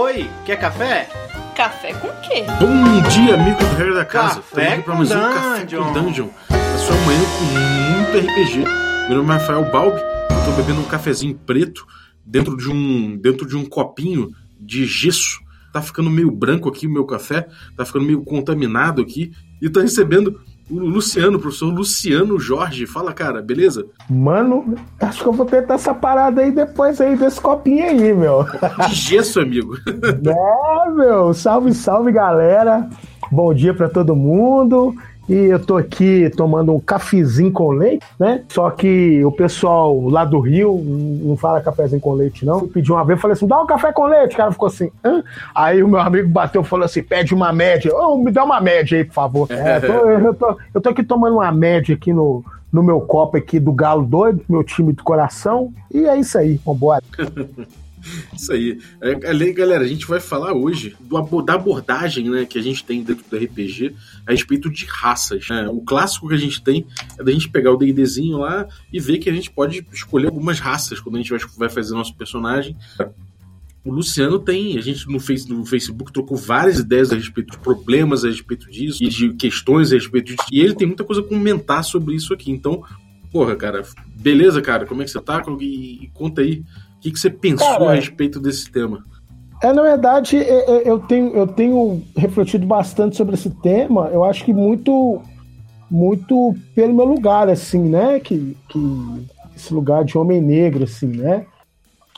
Oi, 0.00 0.30
quer 0.46 0.60
café? 0.60 1.08
Café 1.56 1.92
com 1.94 2.06
quê? 2.22 2.44
Bom 2.60 3.08
dia, 3.08 3.34
amigo 3.34 3.58
do 3.58 3.74
Regra 3.74 3.94
da 3.94 4.04
Casa. 4.04 4.36
Café 4.36 4.76
Estamos 4.76 4.78
aqui 4.78 4.82
pra 4.84 4.94
mais 4.94 5.10
um 5.10 5.34
Café 5.34 5.64
Dungeon. 5.64 5.82
com 5.82 5.92
Dungeon. 5.92 6.28
A 6.50 6.78
sua 6.78 6.96
manhã 6.98 7.20
com 7.36 8.14
muito 8.14 8.30
RPG. 8.30 8.58
Meu 9.08 9.16
nome 9.16 9.30
é 9.30 9.32
Rafael 9.38 9.64
Balbi. 9.72 10.00
Eu 10.00 10.44
tô 10.44 10.52
bebendo 10.52 10.82
um 10.82 10.84
cafezinho 10.84 11.34
preto 11.44 11.84
dentro 12.24 12.56
de 12.56 12.70
um, 12.70 13.16
dentro 13.16 13.44
de 13.44 13.56
um 13.56 13.66
copinho 13.66 14.30
de 14.60 14.86
gesso. 14.86 15.40
Tá 15.72 15.82
ficando 15.82 16.08
meio 16.08 16.30
branco 16.30 16.68
aqui 16.68 16.86
o 16.86 16.90
meu 16.90 17.04
café, 17.04 17.48
tá 17.76 17.84
ficando 17.84 18.04
meio 18.04 18.22
contaminado 18.22 19.02
aqui. 19.02 19.32
E 19.60 19.68
tá 19.68 19.80
recebendo 19.80 20.40
o 20.70 20.78
Luciano, 20.78 21.38
professor 21.38 21.72
Luciano 21.72 22.38
Jorge. 22.38 22.86
Fala, 22.86 23.12
cara, 23.12 23.40
beleza? 23.40 23.86
Mano, 24.08 24.74
acho 25.00 25.22
que 25.22 25.28
eu 25.28 25.32
vou 25.32 25.46
tentar 25.46 25.74
essa 25.74 25.94
parada 25.94 26.42
aí 26.42 26.50
depois 26.50 27.00
aí 27.00 27.16
desse 27.16 27.40
copinho 27.40 27.84
aí, 27.84 28.12
meu. 28.12 28.44
De 28.88 28.94
gesso, 28.94 29.40
amigo. 29.40 29.76
É, 30.28 30.90
meu. 30.90 31.32
Salve, 31.34 31.72
salve, 31.74 32.12
galera. 32.12 32.88
Bom 33.30 33.52
dia 33.52 33.74
pra 33.74 33.88
todo 33.88 34.16
mundo. 34.16 34.94
E 35.28 35.34
eu 35.34 35.58
tô 35.60 35.76
aqui 35.76 36.30
tomando 36.34 36.74
um 36.74 36.80
cafezinho 36.80 37.52
com 37.52 37.70
leite, 37.70 38.04
né? 38.18 38.42
Só 38.48 38.70
que 38.70 39.22
o 39.24 39.30
pessoal 39.30 40.08
lá 40.08 40.24
do 40.24 40.40
Rio 40.40 40.80
não 41.22 41.36
fala 41.36 41.60
cafezinho 41.60 42.00
com 42.00 42.12
leite, 42.14 42.46
não. 42.46 42.60
Eu 42.60 42.68
pedi 42.68 42.90
uma 42.90 43.04
vez, 43.04 43.20
falei 43.20 43.34
assim, 43.34 43.46
dá 43.46 43.60
um 43.60 43.66
café 43.66 43.92
com 43.92 44.06
leite. 44.06 44.32
O 44.34 44.36
cara 44.38 44.52
ficou 44.52 44.68
assim, 44.68 44.90
Hã? 45.04 45.22
Aí 45.54 45.82
o 45.82 45.88
meu 45.88 46.00
amigo 46.00 46.28
bateu 46.30 46.62
e 46.62 46.64
falou 46.64 46.86
assim, 46.86 47.02
pede 47.02 47.34
uma 47.34 47.52
média. 47.52 47.94
Ô, 47.94 48.16
me 48.16 48.30
dá 48.30 48.42
uma 48.42 48.60
média 48.60 48.96
aí, 48.96 49.04
por 49.04 49.12
favor. 49.14 49.48
É, 49.52 49.80
tô- 49.80 49.92
eu, 50.08 50.34
tô, 50.34 50.56
eu 50.74 50.80
tô 50.80 50.88
aqui 50.88 51.02
tomando 51.04 51.34
uma 51.36 51.52
média 51.52 51.94
aqui 51.94 52.12
no, 52.12 52.42
no 52.72 52.82
meu 52.82 53.00
copo 53.02 53.36
aqui 53.36 53.60
do 53.60 53.72
Galo 53.72 54.04
Doido, 54.04 54.40
meu 54.48 54.64
time 54.64 54.92
do 54.94 55.02
coração. 55.02 55.72
E 55.92 56.06
é 56.06 56.16
isso 56.18 56.38
aí, 56.38 56.58
vambora. 56.64 57.02
Isso 58.34 58.52
aí. 58.52 58.78
É, 59.00 59.28
ali, 59.28 59.52
galera, 59.52 59.84
a 59.84 59.88
gente 59.88 60.06
vai 60.06 60.20
falar 60.20 60.52
hoje 60.52 60.96
do 61.00 61.42
da 61.42 61.54
abordagem 61.54 62.30
né, 62.30 62.44
que 62.44 62.58
a 62.58 62.62
gente 62.62 62.84
tem 62.84 63.02
dentro 63.02 63.24
do 63.28 63.36
RPG 63.36 63.94
a 64.26 64.32
respeito 64.32 64.70
de 64.70 64.84
raças. 64.84 65.48
né? 65.48 65.68
o 65.68 65.80
clássico 65.80 66.28
que 66.28 66.34
a 66.34 66.38
gente 66.38 66.62
tem 66.62 66.86
é 67.18 67.22
da 67.22 67.32
gente 67.32 67.48
pegar 67.48 67.72
o 67.72 67.76
D&Dzinho 67.76 68.38
lá 68.38 68.66
e 68.92 69.00
ver 69.00 69.18
que 69.18 69.28
a 69.28 69.32
gente 69.32 69.50
pode 69.50 69.86
escolher 69.92 70.26
algumas 70.26 70.58
raças 70.58 71.00
quando 71.00 71.16
a 71.16 71.18
gente 71.18 71.30
vai, 71.30 71.40
vai 71.56 71.68
fazer 71.68 71.94
nosso 71.94 72.14
personagem. 72.14 72.76
O 73.84 73.92
Luciano 73.92 74.38
tem, 74.38 74.76
a 74.76 74.82
gente 74.82 75.08
no, 75.08 75.18
face, 75.18 75.48
no 75.48 75.64
Facebook 75.64 76.12
trocou 76.12 76.36
várias 76.36 76.78
ideias 76.78 77.10
a 77.10 77.16
respeito 77.16 77.52
de 77.52 77.58
problemas 77.58 78.24
a 78.24 78.28
respeito 78.28 78.70
disso 78.70 79.02
e 79.02 79.08
de 79.08 79.32
questões 79.34 79.92
a 79.92 79.94
respeito 79.94 80.26
disso. 80.26 80.48
E 80.52 80.60
ele 80.60 80.74
tem 80.74 80.86
muita 80.86 81.04
coisa 81.04 81.22
a 81.22 81.24
comentar 81.24 81.82
sobre 81.82 82.14
isso 82.14 82.34
aqui. 82.34 82.50
Então, 82.50 82.84
porra, 83.32 83.56
cara, 83.56 83.82
beleza, 84.14 84.60
cara? 84.60 84.84
Como 84.84 85.00
é 85.00 85.04
que 85.04 85.10
você 85.10 85.20
tá? 85.20 85.42
E, 85.60 86.04
e 86.04 86.10
conta 86.12 86.42
aí, 86.42 86.62
o 86.98 87.00
que, 87.00 87.12
que 87.12 87.18
você 87.18 87.30
pensou 87.30 87.66
Cara, 87.66 87.90
a 87.90 87.94
respeito 87.94 88.40
desse 88.40 88.70
tema? 88.70 89.04
É, 89.62 89.72
na 89.72 89.82
verdade, 89.82 90.36
é, 90.36 90.42
é, 90.42 90.90
eu 90.90 90.98
tenho, 90.98 91.34
eu 91.34 91.46
tenho 91.46 92.02
refletido 92.16 92.66
bastante 92.66 93.16
sobre 93.16 93.34
esse 93.34 93.50
tema. 93.50 94.08
Eu 94.12 94.24
acho 94.24 94.44
que 94.44 94.52
muito, 94.52 95.22
muito 95.88 96.56
pelo 96.74 96.94
meu 96.94 97.04
lugar, 97.04 97.48
assim, 97.48 97.80
né? 97.80 98.18
Que, 98.18 98.56
que 98.68 99.26
esse 99.54 99.72
lugar 99.72 100.04
de 100.04 100.18
homem 100.18 100.40
negro, 100.40 100.84
assim, 100.84 101.06
né? 101.06 101.46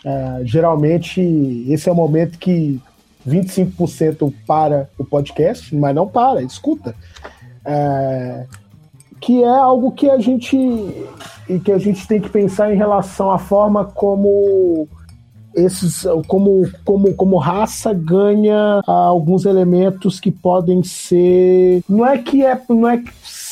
É, 0.03 0.41
geralmente, 0.45 1.20
esse 1.69 1.89
é 1.89 1.92
o 1.92 1.95
momento 1.95 2.39
que 2.39 2.81
25% 3.28 4.33
para 4.47 4.89
o 4.98 5.05
podcast, 5.05 5.75
mas 5.75 5.95
não 5.95 6.08
para, 6.08 6.42
escuta. 6.42 6.95
É, 7.67 8.47
que 9.21 9.43
é 9.43 9.49
algo 9.49 9.93
que 9.93 10.09
a 10.09 10.19
gente 10.19 10.57
que 11.65 11.73
a 11.73 11.79
gente 11.79 12.07
tem 12.07 12.21
que 12.21 12.31
pensar 12.31 12.73
em 12.73 12.77
relação 12.77 13.31
à 13.31 13.39
forma 13.39 13.85
como 13.85 14.89
esses 15.55 16.07
como, 16.29 16.71
como, 16.85 17.13
como 17.15 17.37
raça 17.37 17.93
ganha 17.93 18.81
alguns 18.87 19.45
elementos 19.45 20.21
que 20.21 20.31
podem 20.31 20.83
ser 20.83 21.83
não 21.89 22.07
é 22.07 22.19
que 22.19 22.45
é 22.45 22.61
não 22.69 22.89
é 22.89 23.03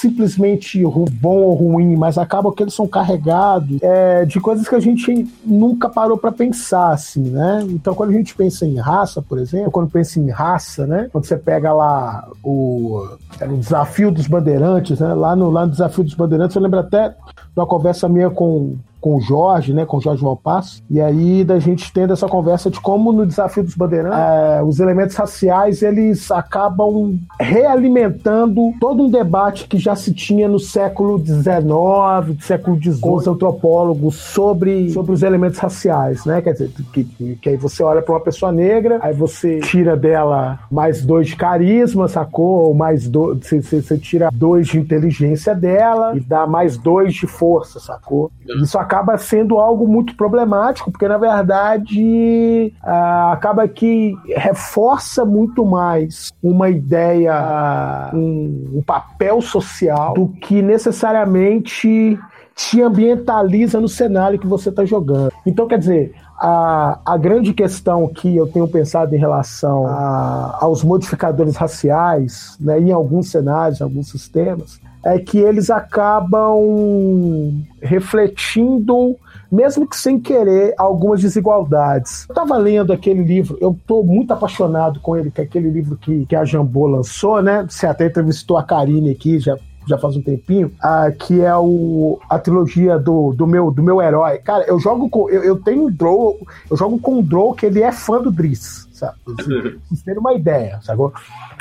simplesmente 0.01 0.83
bom 0.83 1.37
ou 1.37 1.55
ruim 1.55 1.97
mas 1.97 2.19
acaba 2.19 2.53
que 2.53 2.63
eles 2.63 2.75
são 2.75 2.87
carregados 2.87 3.79
é, 3.83 4.25
de 4.25 4.41
coisas 4.41 4.69
que 4.69 4.75
a 4.75 4.81
gente 4.81 5.27
nunca 5.45 5.89
parou 5.89 6.17
para 6.17 6.31
pensar 6.31 6.93
assim 6.93 7.31
né? 7.31 7.65
Então 7.69 7.95
quando 7.95 8.11
a 8.11 8.15
gente 8.15 8.35
pensa 8.35 8.67
em 8.67 8.77
raça 8.77 9.21
por 9.21 9.39
exemplo 9.39 9.71
quando 9.71 9.91
pensa 9.91 10.21
em 10.21 10.31
raça 10.31 10.87
né? 10.87 11.09
Quando 11.11 11.25
você 11.25 11.37
pega 11.37 11.73
lá 11.73 12.29
o, 12.43 13.09
o 13.41 13.57
desafio 13.57 14.11
dos 14.11 14.27
bandeirantes 14.27 15.01
né? 15.01 15.13
Lá 15.15 15.35
no 15.35 15.51
lá 15.51 15.67
no 15.67 15.73
desafio 15.73 16.05
dos 16.05 16.15
bandeirantes 16.15 16.55
eu 16.55 16.63
lembro 16.63 16.79
até 16.79 17.15
uma 17.61 17.67
conversa 17.67 18.09
minha 18.09 18.31
com 18.31 18.77
com 19.01 19.15
o 19.15 19.21
Jorge, 19.21 19.73
né, 19.73 19.87
com 19.87 19.99
o 19.99 20.01
Jorge 20.01 20.21
Valpasso, 20.25 20.83
e 20.91 21.01
aí 21.01 21.45
da 21.45 21.61
gente 21.61 21.93
tendo 21.93 22.13
essa 22.13 22.27
conversa 22.27 22.69
de 22.69 22.81
como 22.81 23.13
no 23.13 23.25
desafio 23.25 23.63
dos 23.63 23.77
bandeirantes 23.77 24.19
é, 24.19 24.61
os 24.61 24.81
elementos 24.81 25.15
raciais 25.15 25.83
eles 25.83 26.33
acabam 26.33 27.17
realimentando 27.39 28.73
todo 28.81 29.05
um 29.05 29.09
debate 29.11 29.69
que 29.69 29.79
já 29.79 29.95
se 29.95 30.13
tinha 30.13 30.49
no 30.49 30.59
século 30.59 31.17
XIX, 31.25 32.45
século 32.45 32.77
XVIII, 32.77 33.01
com 33.01 33.15
os 33.15 33.27
antropólogos 33.27 34.17
sobre, 34.17 34.91
sobre 34.91 35.13
os 35.13 35.23
elementos 35.23 35.59
raciais, 35.59 36.25
né, 36.25 36.43
quer 36.43 36.53
dizer, 36.53 36.71
que, 36.93 37.05
que, 37.05 37.37
que 37.37 37.49
aí 37.51 37.57
você 37.57 37.83
olha 37.83 38.03
para 38.03 38.15
uma 38.15 38.21
pessoa 38.21 38.51
negra, 38.51 38.99
aí 39.01 39.15
você 39.15 39.61
tira 39.61 39.97
dela 39.97 40.59
mais 40.71 41.05
dois 41.05 41.29
de 41.29 41.37
carisma, 41.37 42.09
sacou? 42.09 42.67
Ou 42.69 42.75
mais 42.75 43.09
dois, 43.09 43.39
você, 43.47 43.63
você- 43.63 43.81
você 43.83 43.97
tira 43.97 44.29
dois 44.33 44.67
de 44.67 44.79
inteligência 44.79 45.55
dela 45.55 46.17
e 46.17 46.21
dá 46.21 46.47
mais 46.47 46.77
dois 46.77 47.15
de 47.15 47.27
força, 47.27 47.48
sacou? 47.81 48.31
Isso 48.63 48.79
acaba 48.79 49.17
sendo 49.17 49.59
algo 49.59 49.87
muito 49.87 50.17
problemático, 50.17 50.91
porque 50.91 51.09
na 51.09 51.19
verdade 51.19 52.73
ah, 52.83 53.33
acaba 53.33 53.67
que 53.69 54.15
reforça 54.37 55.25
muito 55.25 55.65
mais 55.65 56.33
uma 56.43 56.69
ideia, 56.69 58.11
um, 58.15 58.73
um 58.75 58.83
papel 58.83 59.41
social, 59.41 60.15
do 60.15 60.29
que 60.29 60.63
necessariamente 60.63 62.19
te 62.59 62.83
ambientaliza 62.83 63.81
no 63.81 63.89
cenário 63.89 64.39
que 64.39 64.47
você 64.47 64.69
está 64.69 64.85
jogando. 64.85 65.33
Então, 65.47 65.69
quer 65.69 65.79
dizer, 65.79 66.13
a, 66.39 67.01
a 67.05 67.17
grande 67.17 67.53
questão 67.53 68.07
que 68.09 68.37
eu 68.37 68.47
tenho 68.47 68.69
pensado 68.69 69.15
em 69.15 69.19
relação 69.19 69.87
a- 69.87 70.59
aos 70.61 70.85
modificadores 70.85 71.57
raciais, 71.57 72.57
né, 72.61 72.79
em 72.81 72.93
alguns 72.93 73.31
cenários, 73.31 73.81
em 73.81 73.85
alguns 73.85 74.09
sistemas, 74.09 74.81
é 75.05 75.19
que 75.19 75.39
eles 75.39 75.71
acabam 75.71 77.63
refletindo, 77.81 79.17
mesmo 79.51 79.87
que 79.87 79.97
sem 79.97 80.19
querer, 80.21 80.75
algumas 80.77 81.21
desigualdades. 81.21 82.27
Eu 82.29 82.33
estava 82.33 82.57
lendo 82.57 82.93
aquele 82.93 83.23
livro, 83.23 83.57
eu 83.61 83.71
estou 83.73 84.05
muito 84.05 84.33
apaixonado 84.33 85.01
com 85.01 85.17
ele, 85.17 85.31
que 85.31 85.41
é 85.41 85.45
aquele 85.45 85.71
livro 85.71 85.97
que, 85.97 86.27
que 86.27 86.37
a 86.37 86.45
Jambô 86.45 86.87
lançou, 86.87 87.41
né? 87.43 87.65
Você 87.69 87.87
até 87.87 88.07
entrevistou 88.07 88.59
a 88.59 88.63
Karine 88.63 89.11
aqui, 89.11 89.39
já 89.39 89.57
já 89.89 89.99
faz 89.99 90.17
um 90.17 90.23
tempinho, 90.23 90.73
ah, 90.81 91.11
que 91.11 91.41
é 91.41 91.57
o, 91.57 92.19
a 92.29 92.39
trilogia 92.39 92.99
do, 92.99 93.33
do, 93.33 93.47
meu, 93.47 93.71
do 93.71 93.83
meu 93.83 94.01
herói. 94.03 94.39
Cara, 94.39 94.65
eu 94.65 94.79
jogo 94.79 95.09
com. 95.09 95.29
Eu, 95.31 95.43
eu 95.43 95.57
tenho 95.57 95.87
um 95.87 95.91
Drow, 95.91 96.39
eu 96.71 96.77
jogo 96.77 96.99
com 96.99 97.19
um 97.19 97.23
Drow 97.23 97.55
que 97.55 97.67
ele 97.67 97.83
é 97.83 97.93
fã 97.93 98.21
do 98.21 98.31
Driz, 98.31 98.88
sabe? 98.99 99.15
Pra 99.25 99.45
vocês 99.45 100.03
terem 100.05 100.21
uma 100.21 100.35
ideia, 100.35 100.79
sacou? 100.83 101.13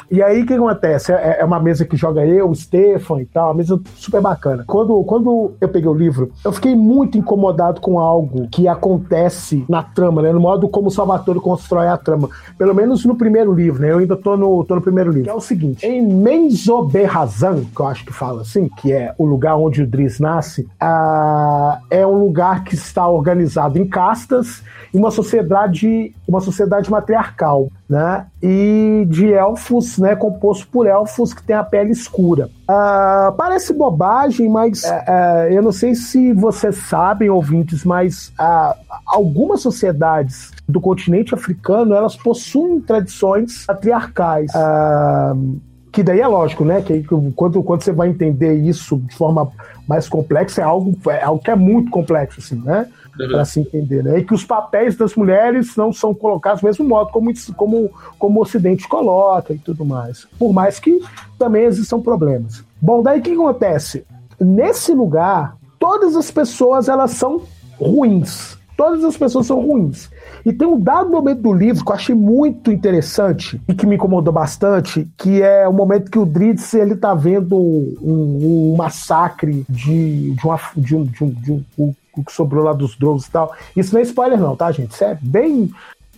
E 0.09 0.23
aí 0.23 0.43
o 0.43 0.45
que 0.45 0.53
acontece? 0.53 1.11
É, 1.11 1.37
é 1.41 1.45
uma 1.45 1.59
mesa 1.59 1.85
que 1.85 1.97
joga 1.97 2.25
eu, 2.25 2.49
o 2.49 2.55
Stefan 2.55 3.21
e 3.21 3.25
tal, 3.25 3.47
uma 3.47 3.55
mesa 3.55 3.79
super 3.95 4.21
bacana. 4.21 4.63
Quando, 4.65 5.03
quando 5.03 5.53
eu 5.59 5.67
peguei 5.67 5.89
o 5.89 5.93
livro, 5.93 6.31
eu 6.43 6.51
fiquei 6.51 6.75
muito 6.75 7.17
incomodado 7.17 7.81
com 7.81 7.99
algo 7.99 8.47
que 8.47 8.67
acontece 8.67 9.65
na 9.67 9.83
trama, 9.83 10.21
né? 10.21 10.31
No 10.31 10.39
modo 10.39 10.69
como 10.69 10.87
o 10.87 10.91
Salvatore 10.91 11.39
constrói 11.39 11.87
a 11.87 11.97
trama. 11.97 12.29
Pelo 12.57 12.73
menos 12.73 13.03
no 13.05 13.15
primeiro 13.15 13.53
livro, 13.53 13.81
né? 13.81 13.91
Eu 13.91 13.99
ainda 13.99 14.15
tô 14.15 14.37
no, 14.37 14.63
tô 14.63 14.75
no 14.75 14.81
primeiro 14.81 15.11
livro. 15.11 15.25
Que 15.25 15.29
é 15.29 15.33
o 15.33 15.41
seguinte: 15.41 15.85
em 15.85 16.01
Menzoberrazan, 16.01 17.65
que 17.65 17.79
eu 17.79 17.87
acho 17.87 18.05
que 18.05 18.13
fala 18.13 18.41
assim, 18.41 18.69
que 18.77 18.93
é 18.93 19.13
o 19.17 19.25
lugar 19.25 19.57
onde 19.57 19.81
o 19.81 19.87
Driz 19.87 20.19
nasce, 20.19 20.67
ah, 20.79 21.79
é 21.89 22.07
um 22.07 22.17
lugar 22.17 22.63
que 22.63 22.75
está 22.75 23.07
organizado 23.07 23.77
em 23.77 23.85
castas 23.85 24.63
em 24.93 24.97
uma 24.97 25.11
sociedade, 25.11 26.13
uma 26.27 26.41
sociedade 26.41 26.89
matriarcal, 26.89 27.26
né? 27.89 28.25
E 28.41 29.05
de 29.09 29.31
elfos, 29.31 29.97
né? 29.97 30.15
Composto 30.15 30.67
por 30.67 30.85
elfos 30.85 31.33
que 31.33 31.43
têm 31.43 31.55
a 31.55 31.63
pele 31.63 31.91
escura. 31.91 32.49
Ah, 32.67 33.33
parece 33.37 33.73
bobagem, 33.73 34.49
mas 34.49 34.83
é, 34.83 35.05
é, 35.07 35.57
eu 35.57 35.61
não 35.61 35.71
sei 35.71 35.95
se 35.95 36.33
vocês 36.33 36.75
sabem, 36.75 37.29
ouvintes, 37.29 37.83
mas 37.83 38.31
ah, 38.37 38.75
algumas 39.05 39.61
sociedades 39.61 40.51
do 40.67 40.81
continente 40.81 41.33
africano 41.33 41.95
elas 41.95 42.15
possuem 42.15 42.81
tradições 42.81 43.65
patriarcais. 43.65 44.51
Ah, 44.53 45.33
que 45.91 46.03
daí 46.03 46.19
é 46.19 46.27
lógico, 46.27 46.63
né? 46.63 46.81
Que 46.81 47.03
quando, 47.35 47.63
quando 47.63 47.81
você 47.81 47.91
vai 47.91 48.09
entender 48.09 48.53
isso 48.53 48.97
de 48.97 49.15
forma 49.15 49.51
mais 49.87 50.07
complexa, 50.07 50.61
é 50.61 50.63
algo, 50.63 50.95
é 51.09 51.23
algo 51.23 51.41
que 51.41 51.49
é 51.49 51.55
muito 51.55 51.89
complexo, 51.89 52.39
assim, 52.39 52.61
né? 52.63 52.87
Para 53.17 53.45
se 53.45 53.59
entender, 53.59 54.03
né? 54.03 54.19
E 54.19 54.23
que 54.23 54.33
os 54.33 54.43
papéis 54.43 54.95
das 54.95 55.15
mulheres 55.15 55.75
não 55.75 55.91
são 55.91 56.13
colocados 56.13 56.61
do 56.61 56.67
mesmo 56.67 56.85
modo 56.85 57.11
como, 57.11 57.31
como, 57.55 57.91
como 58.19 58.39
o 58.39 58.43
Ocidente 58.43 58.87
coloca 58.87 59.53
e 59.53 59.57
tudo 59.57 59.83
mais. 59.83 60.27
Por 60.37 60.53
mais 60.53 60.79
que 60.79 61.01
também 61.37 61.63
existam 61.63 61.99
problemas. 61.99 62.63
Bom, 62.81 63.01
daí 63.01 63.19
o 63.19 63.23
que 63.23 63.31
acontece? 63.31 64.05
Nesse 64.39 64.93
lugar, 64.93 65.57
todas 65.79 66.15
as 66.15 66.29
pessoas 66.29 66.87
elas 66.87 67.11
são 67.11 67.41
ruins. 67.79 68.57
Todas 68.75 69.03
as 69.03 69.17
pessoas 69.17 69.47
são 69.47 69.59
ruins. 69.59 70.09
E 70.47 70.53
tem 70.53 70.65
um 70.65 70.79
dado 70.79 71.09
momento 71.09 71.41
do 71.41 71.51
livro 71.51 71.83
que 71.83 71.91
eu 71.91 71.95
achei 71.95 72.15
muito 72.15 72.71
interessante 72.71 73.59
e 73.67 73.73
que 73.73 73.85
me 73.85 73.95
incomodou 73.95 74.33
bastante, 74.33 75.05
que 75.17 75.41
é 75.41 75.67
o 75.67 75.73
momento 75.73 76.09
que 76.09 76.17
o 76.17 76.25
Dritz 76.25 76.73
ele 76.73 76.95
tá 76.95 77.13
vendo 77.13 77.57
um, 77.57 78.71
um 78.71 78.75
massacre 78.77 79.65
de, 79.67 80.31
de, 80.31 80.45
uma, 80.45 80.57
de, 80.77 80.95
um, 80.95 81.03
de, 81.03 81.23
um, 81.25 81.29
de 81.31 81.51
um, 81.51 81.93
o 82.15 82.23
que 82.23 82.31
sobrou 82.31 82.63
lá 82.63 82.71
dos 82.71 82.95
Drows 82.95 83.25
e 83.25 83.31
tal. 83.31 83.53
Isso 83.75 83.93
não 83.93 83.99
é 83.99 84.03
spoiler 84.03 84.39
não, 84.39 84.55
tá, 84.55 84.71
gente? 84.71 84.91
Isso 84.91 85.03
é 85.03 85.17
bem 85.21 85.69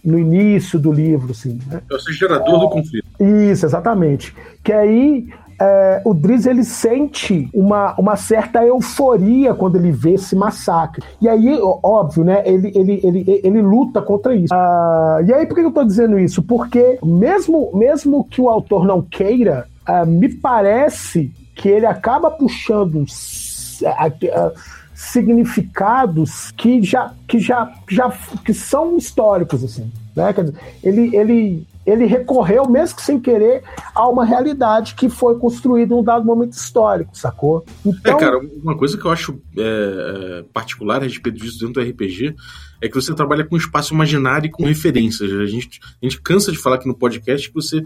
no 0.06 0.20
início 0.20 0.78
do 0.78 0.92
livro, 0.92 1.32
assim. 1.32 1.60
Né? 1.66 1.82
É 1.90 1.96
o 1.96 2.14
gerador 2.14 2.56
é, 2.56 2.60
do 2.60 2.70
conflito. 2.70 3.08
Isso, 3.20 3.66
exatamente. 3.66 4.36
Que 4.64 4.72
aí 4.72 5.28
é, 5.60 6.02
o 6.06 6.14
Driz 6.14 6.46
ele 6.46 6.64
sente 6.64 7.50
uma, 7.54 7.94
uma 7.96 8.16
certa 8.16 8.66
euforia 8.66 9.54
quando 9.54 9.76
ele 9.76 9.92
vê 9.92 10.14
esse 10.14 10.36
massacre. 10.36 11.04
E 11.22 11.28
aí, 11.28 11.60
óbvio, 11.62 12.24
né? 12.24 12.42
Ele, 12.46 12.72
ele, 12.74 13.00
ele, 13.04 13.42
ele 13.44 13.62
luta 13.62 14.02
contra 14.02 14.34
isso. 14.34 14.54
Ah, 14.54 15.20
e 15.26 15.34
aí, 15.34 15.46
por 15.46 15.56
que 15.56 15.62
eu 15.62 15.72
tô 15.72 15.84
dizendo 15.84 16.18
isso? 16.18 16.42
Porque 16.42 16.98
mesmo, 17.04 17.72
mesmo 17.74 18.24
que 18.24 18.42
o 18.42 18.50
autor 18.50 18.86
não 18.86 19.02
queira, 19.02 19.68
ah, 19.86 20.06
me 20.06 20.30
parece 20.30 21.32
que 21.56 21.68
ele 21.68 21.86
acaba 21.86 22.32
puxando 22.32 23.06
significados 24.94 26.52
que 26.52 26.82
já, 26.82 27.14
que 27.28 27.40
já, 27.40 27.72
já 27.90 28.12
que 28.46 28.54
são 28.54 28.98
históricos 28.98 29.64
assim, 29.64 29.92
né? 30.16 30.32
Quer 30.34 30.46
dizer, 30.46 30.60
ele, 30.84 31.16
ele 31.16 31.68
ele 31.90 32.06
recorreu, 32.06 32.70
mesmo 32.70 32.96
que 32.96 33.02
sem 33.02 33.20
querer, 33.20 33.64
a 33.94 34.08
uma 34.08 34.26
realidade 34.26 34.96
que 34.96 35.10
foi 35.10 35.38
construída 35.38 35.94
em 35.94 35.98
um 35.98 36.04
dado 36.04 36.26
momento 36.26 36.54
histórico, 36.54 37.18
sacou? 37.18 37.66
Então... 37.86 38.18
É, 38.18 38.20
cara, 38.20 38.40
uma 38.40 38.78
coisa 38.78 38.98
que 38.98 39.06
eu 39.06 39.12
acho 39.12 39.42
é, 39.58 40.44
particular 40.54 41.02
a 41.02 41.06
respeito 41.06 41.40
disso 41.40 41.60
dentro 41.60 41.82
do 41.84 41.90
RPG 41.90 42.36
é 42.82 42.88
que 42.88 42.96
você 42.96 43.14
trabalha 43.14 43.44
com 43.44 43.58
espaço 43.58 43.94
imaginário 43.94 44.48
e 44.48 44.52
com 44.52 44.64
referências. 44.64 45.32
A 45.32 45.46
gente, 45.46 45.80
a 46.02 46.06
gente 46.06 46.22
cansa 46.22 46.52
de 46.52 46.58
falar 46.58 46.78
aqui 46.78 46.88
no 46.88 46.96
podcast 46.96 47.48
que 47.48 47.54
você, 47.54 47.84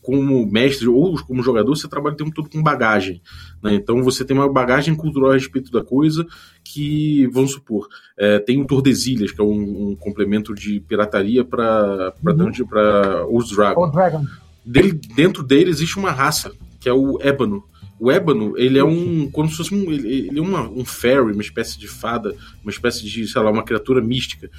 como 0.00 0.46
mestre 0.46 0.88
ou 0.88 1.20
como 1.24 1.42
jogador, 1.42 1.74
você 1.74 1.88
trabalha 1.88 2.14
o 2.14 2.16
tempo 2.16 2.32
todo 2.32 2.48
com 2.48 2.62
bagagem. 2.62 3.20
Né? 3.62 3.74
Então 3.74 4.02
você 4.02 4.24
tem 4.24 4.36
uma 4.36 4.50
bagagem 4.50 4.94
cultural 4.94 5.30
a 5.30 5.34
respeito 5.34 5.70
da 5.70 5.82
coisa 5.82 6.26
que, 6.62 7.26
vamos 7.28 7.52
supor, 7.52 7.88
é, 8.18 8.38
tem 8.38 8.60
o 8.60 8.66
Tordesilhas, 8.66 9.32
que 9.32 9.40
é 9.40 9.44
um, 9.44 9.90
um 9.90 9.96
complemento 9.96 10.54
de 10.54 10.80
pirataria 10.80 11.44
para 11.44 12.14
uhum. 12.24 13.36
os 13.36 13.50
Dragon. 13.50 13.90
Dragon. 13.90 14.24
Dele, 14.64 14.92
dentro 14.92 15.42
dele 15.42 15.70
existe 15.70 15.96
uma 15.98 16.12
raça, 16.12 16.52
que 16.78 16.88
é 16.88 16.92
o 16.92 17.18
Ébano 17.20 17.64
o 18.00 18.10
ébano, 18.10 18.56
ele 18.56 18.78
é 18.78 18.84
um. 18.84 19.30
Como 19.30 19.48
se 19.50 19.58
fosse 19.58 19.74
um. 19.74 19.92
Ele, 19.92 20.28
ele 20.28 20.38
é 20.38 20.42
uma, 20.42 20.62
um 20.70 20.86
fairy, 20.86 21.32
uma 21.32 21.42
espécie 21.42 21.78
de 21.78 21.86
fada, 21.86 22.34
uma 22.62 22.70
espécie 22.70 23.04
de, 23.04 23.28
sei 23.28 23.42
lá, 23.42 23.50
uma 23.50 23.62
criatura 23.62 24.00
mística. 24.00 24.50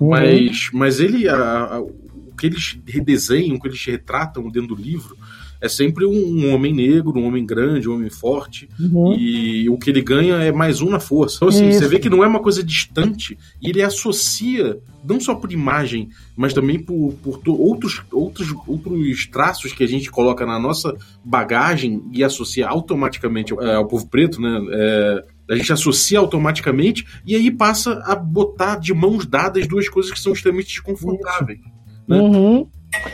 Uhum. 0.00 0.10
Mas, 0.10 0.70
mas 0.72 0.98
ele. 0.98 1.28
A, 1.28 1.36
a, 1.36 1.80
o 1.80 2.34
que 2.36 2.46
eles 2.46 2.78
redesenham, 2.86 3.56
o 3.56 3.60
que 3.60 3.68
eles 3.68 3.84
retratam 3.84 4.50
dentro 4.50 4.74
do 4.74 4.82
livro, 4.82 5.16
é 5.60 5.68
sempre 5.68 6.06
um, 6.06 6.12
um, 6.12 6.54
homem 6.54 6.72
negro, 6.72 7.18
um 7.18 7.26
homem 7.26 7.44
grande, 7.44 7.88
um 7.88 7.94
homem 7.94 8.10
forte, 8.10 8.68
uhum. 8.78 9.14
e 9.14 9.68
o 9.68 9.76
que 9.76 9.90
ele 9.90 10.00
ganha 10.00 10.36
é 10.36 10.50
mais 10.50 10.80
um 10.80 10.88
na 10.88 10.98
força. 10.98 11.36
Então, 11.36 11.48
assim, 11.48 11.70
você 11.70 11.86
vê 11.86 11.98
que 11.98 12.08
não 12.08 12.24
é 12.24 12.26
uma 12.26 12.40
coisa 12.40 12.62
distante, 12.62 13.36
e 13.60 13.68
ele 13.68 13.82
associa, 13.82 14.80
não 15.04 15.20
só 15.20 15.34
por 15.34 15.52
imagem, 15.52 16.08
mas 16.36 16.54
também 16.54 16.78
por, 16.78 17.12
por 17.22 17.40
outros, 17.46 18.02
outros, 18.10 18.54
outros 18.66 19.26
traços 19.26 19.72
que 19.72 19.84
a 19.84 19.88
gente 19.88 20.10
coloca 20.10 20.46
na 20.46 20.58
nossa 20.58 20.96
bagagem 21.24 22.02
e 22.12 22.24
associa 22.24 22.66
automaticamente 22.66 23.52
ao, 23.52 23.62
é, 23.62 23.74
ao 23.74 23.86
povo 23.86 24.06
preto, 24.08 24.40
né? 24.40 24.60
É, 24.72 25.24
a 25.50 25.56
gente 25.56 25.72
associa 25.72 26.20
automaticamente 26.20 27.04
e 27.26 27.34
aí 27.34 27.50
passa 27.50 28.00
a 28.04 28.14
botar 28.14 28.76
de 28.76 28.94
mãos 28.94 29.26
dadas 29.26 29.66
duas 29.66 29.88
coisas 29.88 30.12
que 30.12 30.20
são 30.20 30.32
extremamente 30.32 30.68
desconfortáveis. 30.68 31.58
Né? 32.06 32.20
Uhum. 32.20 32.68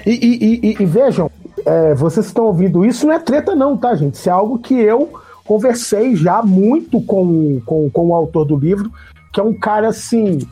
E, 0.07 0.11
e, 0.11 0.61
e, 0.63 0.83
e, 0.83 0.87
vejam, 0.87 1.31
é, 1.67 1.95
vocês 1.95 2.27
estão 2.27 2.45
ouvindo 2.45 2.85
isso, 2.85 3.07
não 3.07 3.13
é 3.13 3.19
treta, 3.19 3.55
não, 3.55 3.77
tá, 3.77 3.95
gente? 3.97 4.15
Isso 4.15 4.29
é 4.29 4.33
algo 4.33 4.59
que 4.59 4.75
eu 4.75 5.13
conversei 5.45 6.15
já 6.15 6.41
muito 6.41 7.01
com, 7.01 7.61
com, 7.67 7.91
com 7.91 8.09
o 8.09 8.15
autor 8.15 8.45
do 8.45 8.57
livro, 8.57 8.91
que 9.33 9.41
é 9.41 9.43
um 9.43 9.53
cara 9.53 9.89
assim. 9.89 10.47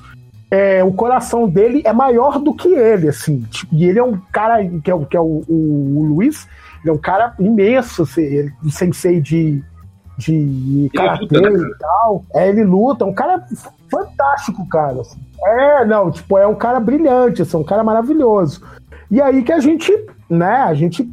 É, 0.50 0.84
o 0.84 0.92
coração 0.92 1.48
dele 1.48 1.82
é 1.84 1.92
maior 1.92 2.38
do 2.38 2.52
que 2.52 2.68
ele, 2.68 3.08
assim. 3.08 3.40
Tipo, 3.50 3.74
e 3.74 3.84
ele 3.84 3.98
é 3.98 4.04
um 4.04 4.18
cara, 4.32 4.64
que 4.64 4.90
é, 4.90 4.98
que 5.04 5.16
é 5.16 5.20
o, 5.20 5.42
o, 5.48 5.98
o 5.98 6.04
Luiz, 6.04 6.48
ele 6.82 6.90
é 6.90 6.92
um 6.92 6.98
cara 6.98 7.34
imenso, 7.38 8.02
assim, 8.02 8.22
ele, 8.22 8.52
sensei 8.70 9.20
de, 9.20 9.62
de 10.18 10.90
karatê 10.94 11.40
né, 11.40 11.50
e 11.50 11.78
tal. 11.78 12.24
É, 12.34 12.48
ele 12.48 12.62
luta, 12.64 13.04
é 13.04 13.06
um 13.06 13.14
cara 13.14 13.44
fantástico, 13.90 14.68
cara. 14.68 15.00
Assim. 15.00 15.18
É, 15.44 15.84
não, 15.84 16.10
tipo, 16.10 16.38
é 16.38 16.46
um 16.46 16.54
cara 16.54 16.78
brilhante, 16.78 17.42
assim, 17.42 17.56
um 17.56 17.64
cara 17.64 17.82
maravilhoso. 17.82 18.62
E 19.14 19.22
aí 19.22 19.44
que 19.44 19.52
a 19.52 19.60
gente, 19.60 19.92
né, 20.28 20.56
a 20.56 20.74
gente 20.74 21.08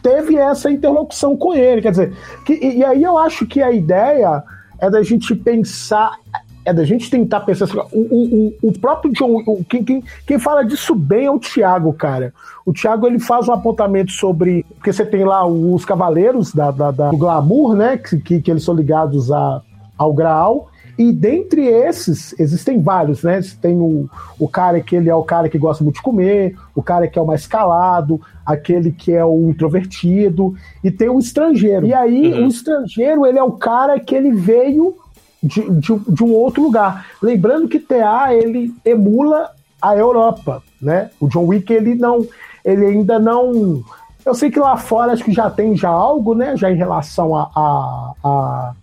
teve 0.00 0.36
essa 0.36 0.70
interlocução 0.70 1.36
com 1.36 1.52
ele, 1.52 1.82
quer 1.82 1.90
dizer, 1.90 2.16
que, 2.46 2.52
e, 2.54 2.84
aí 2.84 3.02
eu 3.02 3.18
acho 3.18 3.44
que 3.44 3.60
a 3.60 3.72
ideia 3.72 4.44
é 4.78 4.88
da 4.88 5.02
gente 5.02 5.34
pensar, 5.34 6.16
é 6.64 6.72
da 6.72 6.84
gente 6.84 7.10
tentar 7.10 7.40
pensar 7.40 7.64
assim, 7.64 7.76
o, 7.90 8.54
o, 8.62 8.68
o 8.68 8.78
próprio 8.78 9.12
John, 9.12 9.42
o, 9.44 9.64
quem, 9.64 9.82
quem, 9.82 10.04
quem 10.24 10.38
fala 10.38 10.62
disso 10.62 10.94
bem 10.94 11.26
é 11.26 11.30
o 11.32 11.40
Thiago, 11.40 11.92
cara. 11.92 12.32
O 12.64 12.72
Thiago 12.72 13.04
ele 13.08 13.18
faz 13.18 13.48
um 13.48 13.52
apontamento 13.52 14.12
sobre, 14.12 14.64
porque 14.76 14.92
você 14.92 15.04
tem 15.04 15.24
lá 15.24 15.44
os 15.44 15.84
cavaleiros 15.84 16.54
da, 16.54 16.70
da, 16.70 16.92
da 16.92 17.10
do 17.10 17.16
glamour, 17.16 17.74
né, 17.74 17.96
que, 17.96 18.16
que, 18.20 18.40
que 18.40 18.48
eles 18.48 18.62
são 18.62 18.76
ligados 18.76 19.32
a, 19.32 19.60
ao 19.98 20.14
Graal, 20.14 20.69
e 21.00 21.12
dentre 21.12 21.66
esses, 21.66 22.38
existem 22.38 22.78
vários, 22.78 23.22
né? 23.22 23.40
Tem 23.58 23.74
o, 23.74 24.06
o 24.38 24.46
cara 24.46 24.82
que 24.82 24.94
ele 24.94 25.08
é 25.08 25.14
o 25.14 25.22
cara 25.22 25.48
que 25.48 25.56
gosta 25.56 25.82
muito 25.82 25.96
de 25.96 26.02
comer, 26.02 26.54
o 26.74 26.82
cara 26.82 27.08
que 27.08 27.18
é 27.18 27.22
o 27.22 27.26
mais 27.26 27.46
calado, 27.46 28.20
aquele 28.44 28.92
que 28.92 29.10
é 29.10 29.24
o 29.24 29.48
introvertido, 29.48 30.54
e 30.84 30.90
tem 30.90 31.08
o 31.08 31.18
estrangeiro. 31.18 31.86
E 31.86 31.94
aí, 31.94 32.34
uhum. 32.34 32.44
o 32.44 32.48
estrangeiro, 32.48 33.24
ele 33.24 33.38
é 33.38 33.42
o 33.42 33.52
cara 33.52 33.98
que 33.98 34.14
ele 34.14 34.30
veio 34.30 34.94
de, 35.42 35.70
de, 35.70 35.98
de 36.06 36.22
um 36.22 36.34
outro 36.34 36.62
lugar. 36.62 37.06
Lembrando 37.22 37.66
que 37.66 37.78
TA, 37.78 38.34
ele 38.34 38.74
emula 38.84 39.52
a 39.80 39.96
Europa, 39.96 40.62
né? 40.82 41.08
O 41.18 41.28
John 41.28 41.46
Wick, 41.46 41.72
ele 41.72 41.94
não... 41.94 42.26
Ele 42.62 42.84
ainda 42.84 43.18
não... 43.18 43.82
Eu 44.22 44.34
sei 44.34 44.50
que 44.50 44.60
lá 44.60 44.76
fora 44.76 45.12
acho 45.12 45.24
que 45.24 45.32
já 45.32 45.48
tem 45.48 45.74
já 45.74 45.88
algo, 45.88 46.34
né? 46.34 46.58
Já 46.58 46.70
em 46.70 46.76
relação 46.76 47.34
a, 47.34 47.50
a, 47.56 48.12
a 48.22 48.74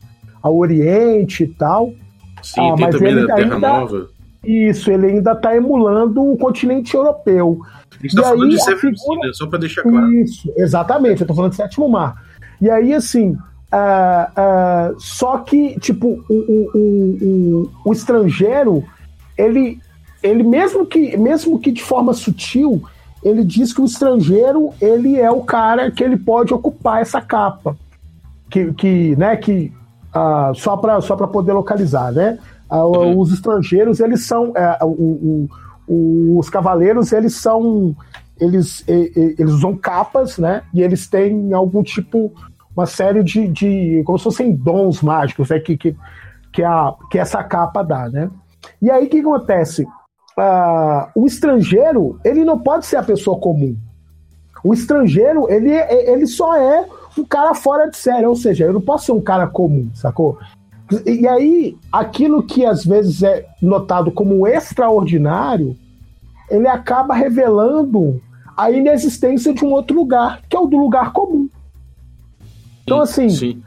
ao 0.42 0.58
Oriente 0.58 1.44
e 1.44 1.48
tal. 1.48 1.94
Sim, 2.42 2.72
ah, 2.72 2.76
tem 2.76 2.90
também 2.90 3.16
da 3.16 3.36
Terra 3.36 3.56
ainda, 3.56 3.68
Nova. 3.68 4.10
Isso, 4.44 4.92
ele 4.92 5.08
ainda 5.08 5.34
está 5.34 5.56
emulando 5.56 6.24
o 6.24 6.38
continente 6.38 6.96
europeu. 6.96 7.62
A 7.92 7.96
gente 7.96 8.08
está 8.08 8.24
falando 8.24 8.50
de 8.50 8.64
Seven 8.64 8.80
figura... 8.80 9.28
né? 9.28 9.34
só 9.34 9.48
para 9.48 9.60
deixar 9.60 9.82
claro. 9.84 10.14
Isso, 10.14 10.54
exatamente, 10.56 11.22
eu 11.22 11.24
estou 11.26 11.36
falando 11.36 11.52
de 11.52 11.58
Sétimo 11.58 11.90
Mar. 11.90 12.16
E 12.62 12.70
aí, 12.70 12.94
assim, 12.94 13.32
uh, 13.32 14.92
uh, 14.94 15.00
só 15.00 15.40
que, 15.40 15.80
tipo, 15.80 16.24
o, 16.30 16.34
o, 16.34 16.72
o, 16.76 17.72
o, 17.86 17.92
estrangeiro, 17.92 18.84
ele, 19.38 19.80
ele 20.24 20.44
mesmo, 20.44 20.86
que, 20.86 21.18
mesmo 21.18 21.60
que 21.60 21.72
de 21.72 21.84
forma 21.84 22.14
sutil, 22.14 22.84
ele 23.24 23.44
diz 23.44 23.74
que 23.74 23.82
o 23.82 23.86
estrangeiro, 23.86 24.74
ele 24.80 25.20
é 25.20 25.30
o 25.30 25.42
cara 25.42 25.92
que 25.92 26.04
ele 26.04 26.18
pode 26.18 26.54
ocupar 26.54 27.02
essa 27.02 27.22
capa. 27.22 27.76
Que, 28.50 28.72
que, 28.74 29.16
né, 29.18 29.36
que 29.36 29.74
ah, 30.18 30.52
só 30.56 30.76
para 30.76 31.00
só 31.00 31.16
poder 31.16 31.54
localizar, 31.54 32.12
né? 32.12 32.40
Ah, 32.68 32.86
uhum. 32.86 33.20
Os 33.20 33.32
estrangeiros, 33.32 34.00
eles 34.00 34.26
são. 34.26 34.52
É, 34.56 34.80
o, 34.84 35.48
o, 35.88 36.40
os 36.40 36.50
cavaleiros, 36.50 37.12
eles 37.12 37.36
são. 37.36 37.96
Eles, 38.40 38.84
eles 38.88 39.52
usam 39.52 39.76
capas, 39.76 40.38
né? 40.38 40.64
E 40.74 40.82
eles 40.82 41.08
têm 41.08 41.54
algum 41.54 41.84
tipo. 41.84 42.34
Uma 42.76 42.88
série 42.88 43.24
de. 43.24 43.48
de 43.48 44.04
como 44.06 44.18
se 44.18 44.24
fossem 44.24 44.54
dons 44.54 45.02
mágicos, 45.02 45.50
né? 45.50 45.60
Que, 45.60 45.78
que, 45.78 45.96
que, 46.52 46.64
a, 46.64 46.94
que 47.12 47.20
essa 47.20 47.44
capa 47.44 47.84
dá, 47.84 48.10
né? 48.10 48.30
E 48.82 48.90
aí 48.90 49.06
o 49.06 49.10
que 49.10 49.20
acontece? 49.20 49.84
Uh, 49.84 51.10
o 51.16 51.26
estrangeiro, 51.26 52.20
ele 52.24 52.44
não 52.44 52.60
pode 52.60 52.86
ser 52.86 52.98
a 52.98 53.04
pessoa 53.04 53.40
comum. 53.40 53.76
O 54.64 54.74
estrangeiro, 54.74 55.50
ele, 55.50 55.72
ele 55.72 56.28
só 56.28 56.56
é 56.56 56.88
um 57.20 57.26
cara 57.26 57.54
fora 57.54 57.90
de 57.90 57.98
série, 57.98 58.26
ou 58.26 58.36
seja, 58.36 58.66
eu 58.66 58.74
não 58.74 58.82
posso 58.82 59.06
ser 59.06 59.12
um 59.12 59.22
cara 59.22 59.48
comum, 59.48 59.90
sacou? 59.94 60.38
E 61.06 61.28
aí, 61.28 61.78
aquilo 61.92 62.44
que 62.44 62.66
às 62.66 62.86
vezes 62.86 63.22
é 63.22 63.46
notado 63.62 64.12
como 64.12 64.48
extraordinário, 64.48 65.76
ele 66.50 66.68
acaba 66.68 67.14
revelando 67.14 68.22
a 68.56 68.72
inexistência 68.72 69.54
de 69.54 69.64
um 69.66 69.72
outro 69.72 69.96
lugar, 69.96 70.42
que 70.50 70.56
é 70.56 70.60
o 70.60 70.66
do 70.66 70.78
lugar 70.78 71.12
comum. 71.12 71.50
Então, 72.84 73.02
assim, 73.02 73.30
Sim. 73.30 73.62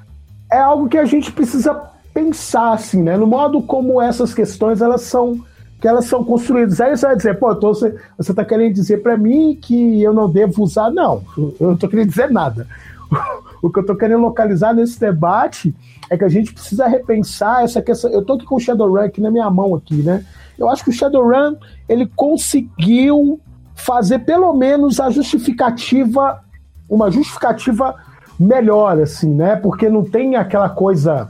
é 0.50 0.58
algo 0.58 0.88
que 0.88 0.96
a 0.96 1.04
gente 1.04 1.30
precisa 1.30 1.74
pensar, 2.14 2.72
assim, 2.72 3.02
né? 3.02 3.16
No 3.16 3.26
modo 3.26 3.62
como 3.62 4.00
essas 4.00 4.32
questões 4.32 4.80
elas 4.80 5.02
são 5.02 5.44
que 5.80 5.88
elas 5.88 6.04
são 6.04 6.22
construídas. 6.22 6.80
Aí 6.80 6.94
você 6.94 7.06
vai 7.06 7.16
dizer, 7.16 7.38
pô, 7.38 7.52
então 7.52 7.72
você, 7.72 7.96
você 8.18 8.34
tá 8.34 8.44
querendo 8.44 8.74
dizer 8.74 9.02
para 9.02 9.16
mim 9.16 9.58
que 9.60 10.02
eu 10.02 10.12
não 10.12 10.30
devo 10.30 10.62
usar? 10.62 10.90
Não, 10.90 11.22
eu 11.36 11.68
não 11.68 11.76
tô 11.76 11.88
querendo 11.88 12.08
dizer 12.08 12.30
nada. 12.30 12.66
O 13.62 13.68
que 13.68 13.78
eu 13.78 13.84
tô 13.84 13.94
querendo 13.94 14.22
localizar 14.22 14.72
nesse 14.72 14.98
debate 14.98 15.74
é 16.08 16.16
que 16.16 16.24
a 16.24 16.28
gente 16.28 16.52
precisa 16.52 16.86
repensar 16.86 17.62
essa 17.62 17.82
questão. 17.82 18.10
Eu 18.10 18.24
tô 18.24 18.32
aqui 18.32 18.46
com 18.46 18.56
o 18.56 18.60
Shadowrun 18.60 19.02
aqui 19.02 19.20
na 19.20 19.30
minha 19.30 19.50
mão 19.50 19.74
aqui, 19.74 19.96
né? 19.96 20.24
Eu 20.58 20.70
acho 20.70 20.82
que 20.82 20.88
o 20.88 20.92
Shadowrun 20.92 21.56
ele 21.86 22.06
conseguiu 22.16 23.38
fazer 23.74 24.20
pelo 24.20 24.54
menos 24.54 24.98
a 24.98 25.10
justificativa, 25.10 26.42
uma 26.88 27.10
justificativa 27.10 27.94
melhor, 28.38 28.98
assim, 28.98 29.28
né? 29.34 29.56
Porque 29.56 29.90
não 29.90 30.04
tem 30.04 30.36
aquela 30.36 30.70
coisa 30.70 31.28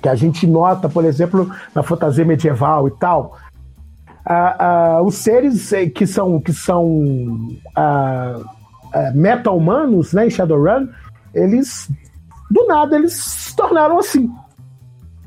que 0.00 0.08
a 0.08 0.14
gente 0.14 0.46
nota, 0.46 0.88
por 0.88 1.04
exemplo, 1.04 1.50
na 1.74 1.82
fantasia 1.82 2.24
medieval 2.24 2.86
e 2.86 2.90
tal. 2.92 3.36
Ah, 4.24 4.56
ah, 4.58 5.02
os 5.02 5.16
seres 5.16 5.72
eh, 5.72 5.86
que 5.86 6.06
são 6.06 6.40
que 6.40 6.52
são 6.52 7.48
ah, 7.76 8.40
ah, 8.94 9.12
meta-humanos, 9.14 10.12
né, 10.12 10.26
em 10.26 10.30
Shadowrun, 10.30 10.88
eles 11.34 11.90
do 12.50 12.66
nada 12.66 12.96
eles 12.96 13.14
se 13.14 13.56
tornaram 13.56 13.98
assim. 13.98 14.30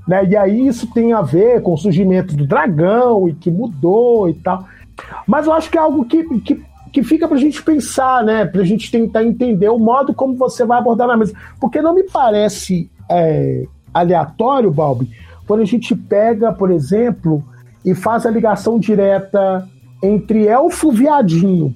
Né? 0.07 0.25
E 0.25 0.37
aí 0.37 0.67
isso 0.67 0.87
tem 0.93 1.11
a 1.11 1.21
ver 1.21 1.61
com 1.61 1.73
o 1.73 1.77
surgimento 1.77 2.35
do 2.35 2.47
dragão 2.47 3.27
e 3.27 3.33
que 3.33 3.51
mudou 3.51 4.29
e 4.29 4.33
tal. 4.35 4.65
Mas 5.27 5.45
eu 5.45 5.53
acho 5.53 5.69
que 5.69 5.77
é 5.77 5.81
algo 5.81 6.05
que, 6.05 6.23
que, 6.39 6.63
que 6.93 7.03
fica 7.03 7.27
pra 7.27 7.37
gente 7.37 7.61
pensar, 7.61 8.23
né? 8.23 8.45
Pra 8.45 8.63
gente 8.63 8.89
tentar 8.89 9.23
entender 9.23 9.69
o 9.69 9.77
modo 9.77 10.13
como 10.13 10.35
você 10.35 10.63
vai 10.63 10.77
abordar 10.77 11.07
na 11.07 11.17
mesa. 11.17 11.33
Porque 11.59 11.81
não 11.81 11.93
me 11.93 12.03
parece 12.03 12.89
é, 13.09 13.65
aleatório, 13.93 14.71
Balbi, 14.71 15.11
quando 15.45 15.61
a 15.61 15.65
gente 15.65 15.93
pega, 15.93 16.53
por 16.53 16.71
exemplo, 16.71 17.43
e 17.83 17.93
faz 17.93 18.25
a 18.25 18.31
ligação 18.31 18.79
direta 18.79 19.67
entre 20.01 20.47
elfo 20.47 20.91
viadinho. 20.91 21.75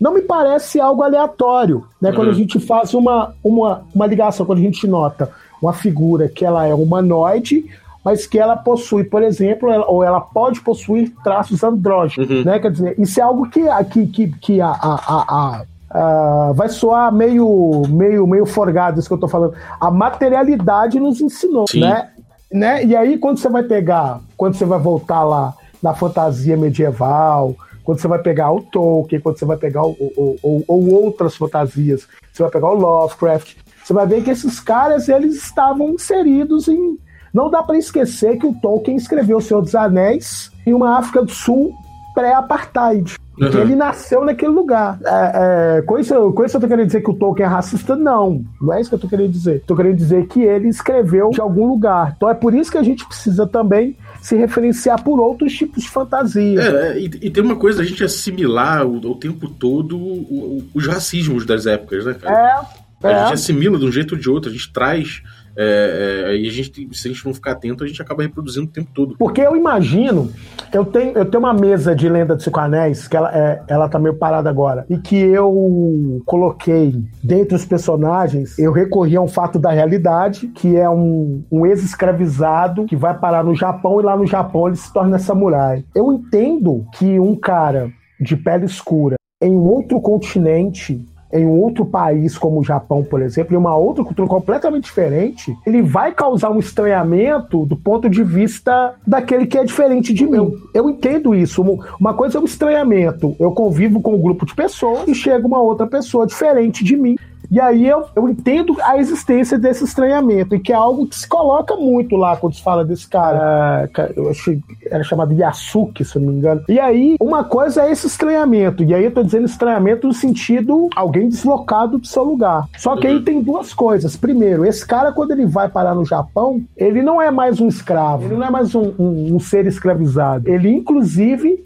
Não 0.00 0.12
me 0.12 0.20
parece 0.20 0.80
algo 0.80 1.02
aleatório, 1.02 1.84
né? 2.00 2.10
Uhum. 2.10 2.16
Quando 2.16 2.28
a 2.28 2.30
uhum. 2.30 2.36
gente 2.36 2.60
faz 2.60 2.94
uma, 2.94 3.34
uma, 3.42 3.82
uma 3.94 4.06
ligação, 4.06 4.44
quando 4.44 4.58
a 4.58 4.62
gente 4.62 4.86
nota 4.86 5.30
uma 5.60 5.72
figura 5.72 6.28
que 6.28 6.44
ela 6.44 6.66
é 6.66 6.74
humanoide, 6.74 7.64
mas 8.04 8.26
que 8.26 8.38
ela 8.38 8.56
possui, 8.56 9.04
por 9.04 9.22
exemplo, 9.22 9.70
ela, 9.70 9.84
ou 9.86 10.04
ela 10.04 10.20
pode 10.20 10.60
possuir 10.60 11.12
traços 11.24 11.64
andrógenos, 11.64 12.30
uhum. 12.30 12.44
né? 12.44 12.58
Quer 12.58 12.70
dizer, 12.70 12.94
isso 12.98 13.18
é 13.18 13.22
algo 13.22 13.48
que, 13.48 13.62
que, 13.90 14.06
que, 14.06 14.28
que 14.38 14.60
a, 14.60 14.68
a, 14.68 15.00
a, 15.08 15.62
a 15.90 16.52
vai 16.52 16.68
soar 16.68 17.12
meio, 17.12 17.82
meio, 17.88 18.26
meio 18.26 18.46
forgado 18.46 19.00
isso 19.00 19.08
que 19.08 19.14
eu 19.14 19.18
tô 19.18 19.28
falando. 19.28 19.54
A 19.80 19.90
materialidade 19.90 21.00
nos 21.00 21.20
ensinou, 21.20 21.66
Sim. 21.68 21.80
né? 21.80 22.08
né? 22.52 22.84
E 22.84 22.94
aí, 22.94 23.18
quando 23.18 23.38
você 23.38 23.48
vai 23.48 23.62
pegar, 23.62 24.20
quando 24.36 24.54
você 24.54 24.64
vai 24.64 24.78
voltar 24.78 25.24
lá 25.24 25.54
na 25.82 25.94
fantasia 25.94 26.56
medieval, 26.56 27.56
quando 27.86 28.00
você 28.00 28.08
vai 28.08 28.18
pegar 28.18 28.50
o 28.50 28.60
Tolkien, 28.60 29.20
quando 29.20 29.38
você 29.38 29.44
vai 29.44 29.56
pegar 29.56 29.86
o, 29.86 29.92
o, 29.92 30.36
o, 30.42 30.64
ou 30.66 30.92
outras 31.04 31.36
fantasias, 31.36 32.08
você 32.32 32.42
vai 32.42 32.50
pegar 32.50 32.68
o 32.68 32.74
Lovecraft, 32.74 33.54
você 33.84 33.92
vai 33.92 34.04
ver 34.04 34.24
que 34.24 34.30
esses 34.30 34.58
caras 34.58 35.08
eles 35.08 35.36
estavam 35.36 35.90
inseridos 35.90 36.66
em. 36.66 36.98
Não 37.32 37.48
dá 37.48 37.62
para 37.62 37.78
esquecer 37.78 38.38
que 38.38 38.46
o 38.46 38.54
Tolkien 38.60 38.96
escreveu 38.96 39.36
O 39.36 39.40
Senhor 39.40 39.60
dos 39.60 39.74
Anéis 39.76 40.50
em 40.66 40.74
uma 40.74 40.98
África 40.98 41.22
do 41.22 41.30
Sul 41.30 41.72
pré-apartheid. 42.12 43.14
Uhum. 43.38 43.50
Que 43.50 43.56
ele 43.58 43.76
nasceu 43.76 44.24
naquele 44.24 44.50
lugar. 44.50 44.98
É, 45.04 45.78
é, 45.78 45.82
com, 45.82 45.98
isso, 45.98 46.32
com 46.32 46.44
isso 46.44 46.56
eu 46.56 46.60
tô 46.60 46.66
querendo 46.66 46.86
dizer 46.86 47.02
que 47.02 47.10
o 47.10 47.14
Tolkien 47.14 47.46
é 47.46 47.48
racista? 47.48 47.94
Não. 47.94 48.42
Não 48.60 48.72
é 48.72 48.80
isso 48.80 48.88
que 48.88 48.96
eu 48.96 49.00
tô 49.00 49.08
querendo 49.08 49.30
dizer. 49.30 49.62
Tô 49.66 49.76
querendo 49.76 49.96
dizer 49.96 50.26
que 50.26 50.42
ele 50.42 50.68
escreveu 50.68 51.30
de 51.30 51.40
algum 51.40 51.68
lugar. 51.68 52.14
Então 52.16 52.28
é 52.28 52.34
por 52.34 52.52
isso 52.54 52.72
que 52.72 52.78
a 52.78 52.82
gente 52.82 53.06
precisa 53.06 53.46
também 53.46 53.96
se 54.20 54.36
referenciar 54.36 55.02
por 55.02 55.20
outros 55.20 55.52
tipos 55.52 55.82
de 55.82 55.90
fantasia. 55.90 56.60
É, 56.60 56.98
e, 56.98 57.04
e 57.04 57.30
tem 57.30 57.42
uma 57.42 57.56
coisa, 57.56 57.82
a 57.82 57.84
gente 57.84 58.02
assimilar 58.04 58.86
o, 58.86 58.96
o 58.96 59.14
tempo 59.14 59.48
todo 59.48 59.96
o, 59.96 60.20
o, 60.20 60.68
os 60.74 60.86
racismos 60.86 61.44
das 61.46 61.66
épocas, 61.66 62.04
né, 62.04 62.14
cara? 62.14 62.72
É. 62.72 62.86
A 63.06 63.10
é. 63.10 63.22
gente 63.24 63.34
assimila 63.34 63.78
de 63.78 63.84
um 63.84 63.92
jeito 63.92 64.14
ou 64.14 64.20
de 64.20 64.28
outro, 64.28 64.50
a 64.50 64.52
gente 64.52 64.72
traz. 64.72 65.22
É, 65.56 66.26
é, 66.28 66.36
e 66.36 66.46
a 66.48 66.52
gente, 66.52 66.88
se 66.92 67.08
a 67.08 67.12
gente 67.12 67.24
não 67.24 67.32
ficar 67.32 67.52
atento, 67.52 67.82
a 67.82 67.86
gente 67.86 68.00
acaba 68.02 68.22
reproduzindo 68.22 68.66
o 68.66 68.70
tempo 68.70 68.90
todo. 68.94 69.16
Porque 69.16 69.40
eu 69.40 69.56
imagino, 69.56 70.30
eu 70.72 70.84
tenho, 70.84 71.12
eu 71.16 71.24
tenho 71.24 71.42
uma 71.42 71.54
mesa 71.54 71.94
de 71.94 72.08
lenda 72.08 72.36
de 72.36 72.42
Cinco 72.42 72.60
Anéis, 72.60 73.08
que 73.08 73.16
ela, 73.16 73.34
é, 73.34 73.62
ela 73.68 73.88
tá 73.88 73.98
meio 73.98 74.14
parada 74.14 74.50
agora, 74.50 74.84
e 74.90 74.98
que 74.98 75.16
eu 75.16 76.22
coloquei 76.26 76.94
dentre 77.22 77.54
os 77.54 77.64
personagens, 77.64 78.58
eu 78.58 78.72
recorri 78.72 79.16
a 79.16 79.20
um 79.20 79.28
fato 79.28 79.58
da 79.58 79.70
realidade, 79.70 80.48
que 80.48 80.76
é 80.76 80.88
um, 80.88 81.42
um 81.50 81.64
ex-escravizado 81.64 82.84
que 82.84 82.96
vai 82.96 83.18
parar 83.18 83.42
no 83.42 83.54
Japão 83.54 84.00
e 84.00 84.04
lá 84.04 84.16
no 84.16 84.26
Japão 84.26 84.66
ele 84.68 84.76
se 84.76 84.92
torna 84.92 85.18
samurai. 85.18 85.84
Eu 85.94 86.12
entendo 86.12 86.84
que 86.94 87.18
um 87.18 87.34
cara 87.34 87.90
de 88.20 88.36
pele 88.36 88.66
escura 88.66 89.16
em 89.42 89.50
um 89.50 89.64
outro 89.64 90.00
continente 90.00 91.04
em 91.38 91.46
um 91.46 91.60
outro 91.60 91.84
país 91.84 92.36
como 92.38 92.60
o 92.60 92.64
Japão, 92.64 93.02
por 93.02 93.22
exemplo, 93.22 93.54
em 93.54 93.58
uma 93.58 93.76
outra 93.76 94.04
cultura 94.04 94.28
completamente 94.28 94.84
diferente, 94.84 95.56
ele 95.66 95.82
vai 95.82 96.12
causar 96.12 96.50
um 96.50 96.58
estranhamento 96.58 97.64
do 97.66 97.76
ponto 97.76 98.08
de 98.08 98.22
vista 98.22 98.94
daquele 99.06 99.46
que 99.46 99.58
é 99.58 99.64
diferente 99.64 100.12
de 100.12 100.26
mim. 100.26 100.52
Eu, 100.72 100.90
entendo 100.90 101.34
isso. 101.34 101.62
Uma 101.98 102.14
coisa 102.14 102.38
é 102.38 102.40
o 102.40 102.44
estranhamento. 102.44 103.34
Eu 103.38 103.52
convivo 103.52 104.00
com 104.00 104.14
um 104.14 104.20
grupo 104.20 104.46
de 104.46 104.54
pessoas 104.54 105.08
e 105.08 105.14
chega 105.14 105.46
uma 105.46 105.60
outra 105.60 105.86
pessoa 105.86 106.26
diferente 106.26 106.84
de 106.84 106.96
mim 106.96 107.16
e 107.50 107.60
aí 107.60 107.86
eu, 107.86 108.04
eu 108.14 108.28
entendo 108.28 108.76
a 108.82 108.98
existência 108.98 109.58
desse 109.58 109.84
estranhamento, 109.84 110.54
e 110.54 110.60
que 110.60 110.72
é 110.72 110.76
algo 110.76 111.06
que 111.06 111.16
se 111.16 111.28
coloca 111.28 111.76
muito 111.76 112.16
lá 112.16 112.36
quando 112.36 112.54
se 112.54 112.62
fala 112.62 112.84
desse 112.84 113.08
cara. 113.08 113.88
Uh, 113.96 114.12
eu 114.16 114.30
acho 114.30 114.56
era 114.90 115.02
chamado 115.02 115.32
Yasuki, 115.32 116.04
se 116.04 116.16
eu 116.16 116.22
não 116.22 116.32
me 116.32 116.38
engano. 116.38 116.62
E 116.68 116.78
aí, 116.78 117.16
uma 117.20 117.44
coisa 117.44 117.82
é 117.82 117.90
esse 117.90 118.06
estranhamento. 118.06 118.82
E 118.82 118.94
aí 118.94 119.04
eu 119.04 119.10
tô 119.10 119.22
dizendo 119.22 119.46
estranhamento 119.46 120.06
no 120.06 120.12
sentido 120.12 120.88
alguém 120.94 121.28
deslocado 121.28 121.98
do 121.98 122.06
seu 122.06 122.22
lugar. 122.22 122.68
Só 122.76 122.96
que 122.96 123.06
aí 123.06 123.20
tem 123.22 123.42
duas 123.42 123.74
coisas. 123.74 124.16
Primeiro, 124.16 124.64
esse 124.64 124.86
cara, 124.86 125.12
quando 125.12 125.32
ele 125.32 125.46
vai 125.46 125.68
parar 125.68 125.94
no 125.94 126.04
Japão, 126.04 126.62
ele 126.76 127.02
não 127.02 127.20
é 127.20 127.30
mais 127.30 127.60
um 127.60 127.68
escravo, 127.68 128.24
ele 128.24 128.36
não 128.36 128.46
é 128.46 128.50
mais 128.50 128.74
um, 128.74 128.92
um, 128.98 129.34
um 129.34 129.40
ser 129.40 129.66
escravizado. 129.66 130.48
Ele, 130.48 130.70
inclusive, 130.70 131.64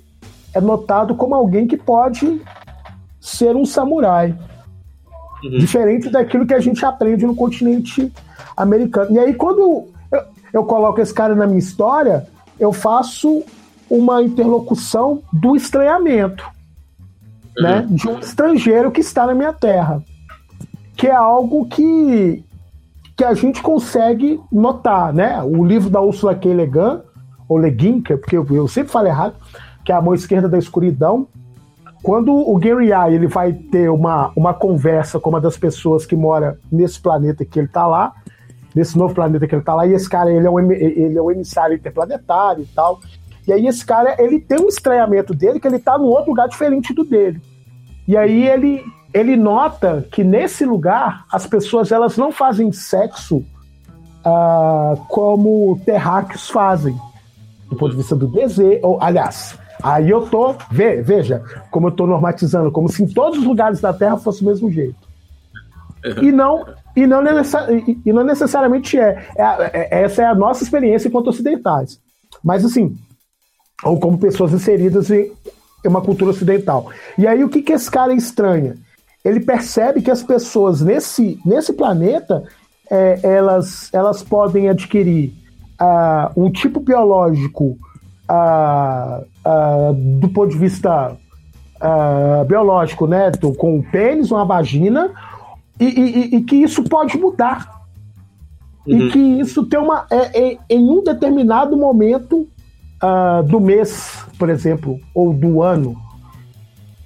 é 0.54 0.60
notado 0.60 1.14
como 1.14 1.34
alguém 1.34 1.66
que 1.66 1.76
pode 1.76 2.40
ser 3.20 3.54
um 3.54 3.64
samurai. 3.64 4.34
Uhum. 5.42 5.58
Diferente 5.58 6.10
daquilo 6.10 6.46
que 6.46 6.54
a 6.54 6.60
gente 6.60 6.84
aprende 6.84 7.26
no 7.26 7.34
continente 7.34 8.12
americano. 8.56 9.12
E 9.12 9.18
aí, 9.18 9.34
quando 9.34 9.60
eu, 10.12 10.22
eu 10.52 10.64
coloco 10.64 11.00
esse 11.00 11.14
cara 11.14 11.34
na 11.34 11.46
minha 11.46 11.58
história, 11.58 12.26
eu 12.58 12.72
faço 12.72 13.42
uma 13.88 14.22
interlocução 14.22 15.22
do 15.32 15.56
estranhamento, 15.56 16.44
uhum. 17.56 17.62
né? 17.62 17.86
De 17.88 18.08
um 18.08 18.18
estrangeiro 18.18 18.90
que 18.90 19.00
está 19.00 19.26
na 19.26 19.34
minha 19.34 19.52
terra. 19.52 20.02
Que 20.96 21.06
é 21.06 21.14
algo 21.14 21.66
que, 21.66 22.44
que 23.16 23.24
a 23.24 23.32
gente 23.32 23.62
consegue 23.62 24.38
notar, 24.52 25.12
né? 25.12 25.42
O 25.42 25.64
livro 25.64 25.88
da 25.88 26.00
Ursula 26.00 26.34
K. 26.34 26.52
Le 26.52 26.66
Guin, 26.66 27.00
ou 27.48 27.58
Le 27.58 27.70
Guin, 27.70 28.02
que, 28.02 28.16
porque 28.16 28.36
eu, 28.36 28.46
eu 28.50 28.68
sempre 28.68 28.92
falo 28.92 29.06
errado, 29.06 29.34
que 29.84 29.90
é 29.90 29.94
a 29.94 30.02
mão 30.02 30.14
esquerda 30.14 30.48
da 30.48 30.58
escuridão, 30.58 31.26
quando 32.02 32.32
o 32.32 32.58
Gary 32.58 32.88
I, 32.92 33.14
ele 33.14 33.26
vai 33.26 33.52
ter 33.52 33.90
uma, 33.90 34.32
uma 34.34 34.54
conversa 34.54 35.20
com 35.20 35.30
uma 35.30 35.40
das 35.40 35.56
pessoas 35.56 36.06
que 36.06 36.16
mora 36.16 36.58
nesse 36.72 37.00
planeta 37.00 37.44
que 37.44 37.58
ele 37.58 37.66
está 37.66 37.86
lá, 37.86 38.12
nesse 38.74 38.96
novo 38.96 39.14
planeta 39.14 39.46
que 39.46 39.54
ele 39.54 39.62
está 39.62 39.74
lá, 39.74 39.86
e 39.86 39.92
esse 39.92 40.08
cara 40.08 40.30
ele 40.32 40.46
é, 40.46 40.50
um, 40.50 40.72
ele 40.72 41.18
é 41.18 41.22
um 41.22 41.30
emissário 41.30 41.76
interplanetário 41.76 42.62
e 42.62 42.66
tal. 42.66 43.00
E 43.46 43.52
aí 43.52 43.66
esse 43.66 43.84
cara, 43.84 44.16
ele 44.18 44.40
tem 44.40 44.60
um 44.60 44.68
estranhamento 44.68 45.34
dele 45.34 45.60
que 45.60 45.66
ele 45.66 45.76
está 45.76 45.98
num 45.98 46.06
outro 46.06 46.30
lugar 46.30 46.48
diferente 46.48 46.94
do 46.94 47.04
dele. 47.04 47.40
E 48.06 48.16
aí 48.16 48.48
ele, 48.48 48.82
ele 49.12 49.36
nota 49.36 50.06
que 50.10 50.24
nesse 50.24 50.64
lugar 50.64 51.24
as 51.30 51.46
pessoas 51.46 51.92
elas 51.92 52.16
não 52.16 52.32
fazem 52.32 52.72
sexo 52.72 53.44
uh, 54.24 54.96
como 55.08 55.78
terráqueos 55.84 56.48
fazem, 56.48 56.96
do 57.68 57.76
ponto 57.76 57.90
de 57.90 57.96
vista 57.98 58.16
do 58.16 58.26
desejo, 58.26 58.80
ou, 58.82 58.98
aliás, 59.02 59.58
Aí 59.82 60.10
eu 60.10 60.22
tô, 60.28 60.54
ve, 60.70 61.02
veja, 61.02 61.42
como 61.70 61.88
eu 61.88 61.92
tô 61.92 62.06
normatizando, 62.06 62.70
como 62.70 62.88
se 62.88 63.02
em 63.02 63.06
todos 63.06 63.38
os 63.38 63.44
lugares 63.44 63.80
da 63.80 63.92
Terra 63.92 64.16
fosse 64.16 64.42
o 64.42 64.46
mesmo 64.46 64.70
jeito. 64.70 64.96
E 66.22 66.32
não, 66.32 66.64
e 66.96 67.06
não, 67.06 67.22
e 68.04 68.12
não 68.12 68.24
necessariamente 68.24 68.98
é. 68.98 69.26
é, 69.36 69.44
é. 69.72 70.02
Essa 70.02 70.22
é 70.22 70.26
a 70.26 70.34
nossa 70.34 70.62
experiência 70.62 71.08
enquanto 71.08 71.28
ocidentais. 71.28 72.00
Mas 72.42 72.64
assim, 72.64 72.96
ou 73.84 73.98
como 74.00 74.18
pessoas 74.18 74.52
inseridas 74.52 75.10
em 75.10 75.30
uma 75.84 76.00
cultura 76.00 76.30
ocidental. 76.30 76.90
E 77.18 77.26
aí 77.26 77.44
o 77.44 77.48
que, 77.48 77.62
que 77.62 77.72
esse 77.72 77.90
cara 77.90 78.12
estranha? 78.12 78.76
Ele 79.24 79.40
percebe 79.40 80.00
que 80.00 80.10
as 80.10 80.22
pessoas 80.22 80.80
nesse, 80.80 81.38
nesse 81.44 81.72
planeta 81.74 82.44
é, 82.90 83.20
elas, 83.22 83.92
elas 83.92 84.22
podem 84.22 84.68
adquirir 84.68 85.32
uh, 85.80 86.32
um 86.36 86.50
tipo 86.50 86.80
biológico 86.80 87.78
do 90.20 90.28
ponto 90.28 90.50
de 90.50 90.58
vista 90.58 91.16
biológico, 92.46 93.06
né? 93.06 93.30
Com 93.58 93.78
um 93.78 93.82
pênis, 93.82 94.30
uma 94.30 94.44
vagina, 94.44 95.10
e, 95.78 95.84
e, 95.84 96.36
e 96.36 96.42
que 96.42 96.56
isso 96.56 96.84
pode 96.84 97.18
mudar. 97.18 97.80
Uhum. 98.86 98.98
E 98.98 99.10
que 99.10 99.18
isso 99.18 99.64
tem 99.66 99.78
uma. 99.78 100.06
É, 100.10 100.52
é, 100.52 100.58
em 100.68 100.88
um 100.88 101.02
determinado 101.02 101.76
momento 101.76 102.48
do 103.46 103.58
mês, 103.58 104.26
por 104.38 104.50
exemplo, 104.50 105.00
ou 105.14 105.32
do 105.32 105.62
ano. 105.62 105.96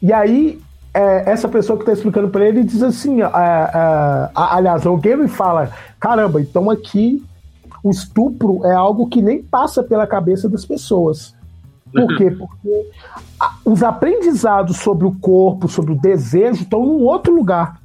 E 0.02 0.12
aí 0.12 0.60
é, 0.94 1.28
essa 1.28 1.48
pessoa 1.48 1.76
que 1.76 1.82
está 1.82 1.92
explicando 1.92 2.28
para 2.28 2.46
ele 2.46 2.62
diz 2.62 2.82
assim: 2.82 3.20
é, 3.20 3.26
é, 3.26 4.30
aliás, 4.32 4.86
alguém 4.86 5.16
me 5.16 5.28
fala, 5.28 5.70
caramba, 5.98 6.40
então 6.40 6.70
aqui 6.70 7.22
o 7.84 7.90
estupro 7.90 8.64
é 8.64 8.74
algo 8.74 9.06
que 9.08 9.20
nem 9.20 9.42
passa 9.42 9.82
pela 9.82 10.06
cabeça 10.06 10.48
das 10.48 10.64
pessoas. 10.64 11.34
Por 11.92 12.16
quê? 12.16 12.30
Porque 12.30 12.90
os 13.62 13.82
aprendizados 13.82 14.78
sobre 14.78 15.06
o 15.06 15.14
corpo, 15.20 15.68
sobre 15.68 15.92
o 15.92 16.00
desejo, 16.00 16.62
estão 16.62 16.84
num 16.84 17.04
outro 17.04 17.32
lugar. 17.34 17.78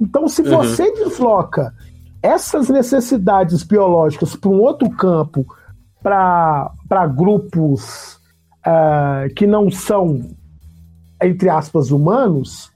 Então, 0.00 0.28
se 0.28 0.42
uhum. 0.42 0.56
você 0.56 0.92
desloca 0.92 1.74
essas 2.22 2.68
necessidades 2.68 3.64
biológicas 3.64 4.36
para 4.36 4.48
um 4.48 4.60
outro 4.60 4.88
campo, 4.90 5.44
para 6.00 7.06
grupos 7.08 8.14
uh, 8.64 9.32
que 9.34 9.46
não 9.46 9.72
são, 9.72 10.30
entre 11.20 11.48
aspas, 11.48 11.90
humanos, 11.90 12.70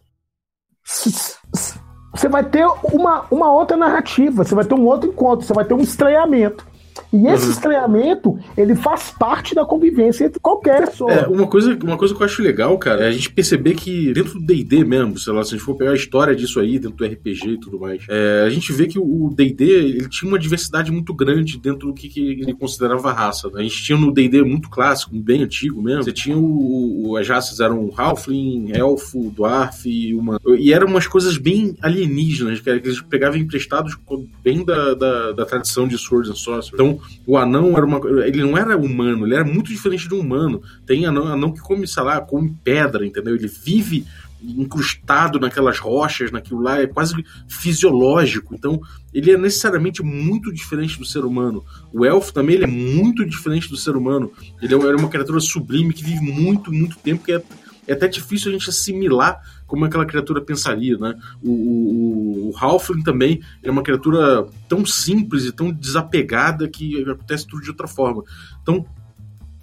você 2.16 2.28
vai 2.28 2.42
ter 2.42 2.66
uma, 2.82 3.24
uma 3.30 3.52
outra 3.52 3.76
narrativa, 3.76 4.44
você 4.44 4.54
vai 4.54 4.64
ter 4.64 4.74
um 4.74 4.84
outro 4.84 5.10
encontro, 5.10 5.46
você 5.46 5.52
vai 5.52 5.64
ter 5.64 5.74
um 5.74 5.80
estranhamento. 5.80 6.66
E 7.12 7.26
esse 7.26 7.46
uhum. 7.46 7.50
estranhamento, 7.52 8.38
ele 8.56 8.74
faz 8.74 9.10
parte 9.10 9.54
da 9.54 9.64
convivência 9.64 10.24
entre 10.24 10.40
qualquer 10.40 10.86
pessoa. 10.86 11.12
É, 11.12 11.26
uma 11.26 11.46
coisa, 11.46 11.76
uma 11.82 11.96
coisa 11.96 12.14
que 12.14 12.20
eu 12.20 12.24
acho 12.24 12.42
legal, 12.42 12.76
cara, 12.78 13.04
é 13.04 13.08
a 13.08 13.12
gente 13.12 13.30
perceber 13.30 13.74
que 13.74 14.12
dentro 14.12 14.38
do 14.38 14.46
D&D 14.46 14.84
mesmo, 14.84 15.18
sei 15.18 15.32
lá, 15.32 15.42
se 15.42 15.54
a 15.54 15.56
gente 15.56 15.64
for 15.64 15.76
pegar 15.76 15.92
a 15.92 15.96
história 15.96 16.34
disso 16.34 16.60
aí, 16.60 16.78
dentro 16.78 16.96
do 16.96 17.04
RPG 17.04 17.48
e 17.48 17.60
tudo 17.60 17.78
mais, 17.78 18.04
é, 18.08 18.44
a 18.46 18.50
gente 18.50 18.72
vê 18.72 18.86
que 18.86 18.98
o 18.98 19.30
D&D, 19.34 19.64
ele 19.64 20.08
tinha 20.08 20.28
uma 20.28 20.38
diversidade 20.38 20.90
muito 20.90 21.14
grande 21.14 21.58
dentro 21.58 21.88
do 21.88 21.94
que, 21.94 22.08
que 22.08 22.20
ele 22.20 22.54
considerava 22.54 23.12
raça. 23.12 23.48
Né? 23.48 23.60
A 23.60 23.62
gente 23.62 23.82
tinha 23.82 23.98
no 23.98 24.12
D&D 24.12 24.42
muito 24.42 24.68
clássico, 24.68 25.14
bem 25.16 25.42
antigo 25.42 25.82
mesmo, 25.82 26.04
você 26.04 26.12
tinha 26.12 26.36
o, 26.36 27.10
o 27.10 27.16
as 27.16 27.28
raças 27.28 27.60
eram 27.60 27.90
Halfling, 27.96 28.72
Elfo, 28.74 29.30
Dwarf 29.30 29.88
e 29.88 30.14
uma... 30.14 30.40
E 30.58 30.72
eram 30.72 30.86
umas 30.86 31.06
coisas 31.06 31.36
bem 31.36 31.76
alienígenas, 31.82 32.60
que 32.60 32.68
eles 32.68 33.00
pegavam 33.00 33.38
emprestados 33.38 33.96
bem 34.42 34.64
da, 34.64 34.94
da, 34.94 35.32
da 35.32 35.44
tradição 35.44 35.88
de 35.88 35.96
Swords 35.98 36.30
and 36.30 36.34
Sorcery. 36.34 36.74
Então, 36.74 36.85
o 37.26 37.36
anão 37.36 37.76
era 37.76 37.84
uma. 37.84 38.00
Ele 38.24 38.42
não 38.42 38.56
era 38.56 38.76
humano, 38.76 39.26
ele 39.26 39.34
era 39.34 39.44
muito 39.44 39.68
diferente 39.68 40.08
de 40.08 40.14
um 40.14 40.20
humano. 40.20 40.62
Tem 40.86 41.06
anão, 41.06 41.26
anão 41.26 41.52
que 41.52 41.60
come, 41.60 41.86
sei 41.86 42.02
lá, 42.02 42.20
come 42.20 42.54
pedra, 42.62 43.06
entendeu? 43.06 43.34
Ele 43.34 43.48
vive 43.48 44.04
incrustado 44.42 45.40
naquelas 45.40 45.78
rochas, 45.78 46.30
naquilo 46.30 46.60
lá, 46.60 46.80
é 46.80 46.86
quase 46.86 47.14
fisiológico. 47.48 48.54
Então, 48.54 48.80
ele 49.12 49.32
é 49.32 49.36
necessariamente 49.36 50.02
muito 50.02 50.52
diferente 50.52 50.98
do 50.98 51.04
ser 51.04 51.24
humano. 51.24 51.64
O 51.92 52.04
elfo 52.04 52.32
também 52.32 52.56
ele 52.56 52.64
é 52.64 52.68
muito 52.68 53.24
diferente 53.24 53.68
do 53.68 53.76
ser 53.76 53.96
humano. 53.96 54.30
Ele 54.60 54.74
é 54.74 54.76
uma 54.76 55.08
criatura 55.08 55.40
sublime 55.40 55.92
que 55.92 56.04
vive 56.04 56.20
muito, 56.20 56.72
muito 56.72 56.96
tempo, 56.98 57.24
que 57.24 57.32
é 57.32 57.42
é 57.86 57.92
até 57.92 58.08
difícil 58.08 58.50
a 58.50 58.52
gente 58.52 58.68
assimilar 58.68 59.40
como 59.66 59.84
aquela 59.84 60.06
criatura 60.06 60.40
pensaria, 60.40 60.96
né? 60.98 61.14
O, 61.42 61.50
o, 61.50 62.50
o 62.50 62.56
Halfling 62.56 63.02
também 63.02 63.40
é 63.62 63.70
uma 63.70 63.82
criatura 63.82 64.46
tão 64.68 64.84
simples 64.84 65.44
e 65.44 65.52
tão 65.52 65.72
desapegada 65.72 66.68
que 66.68 67.02
acontece 67.02 67.46
tudo 67.46 67.62
de 67.62 67.70
outra 67.70 67.86
forma. 67.86 68.22
Então, 68.62 68.84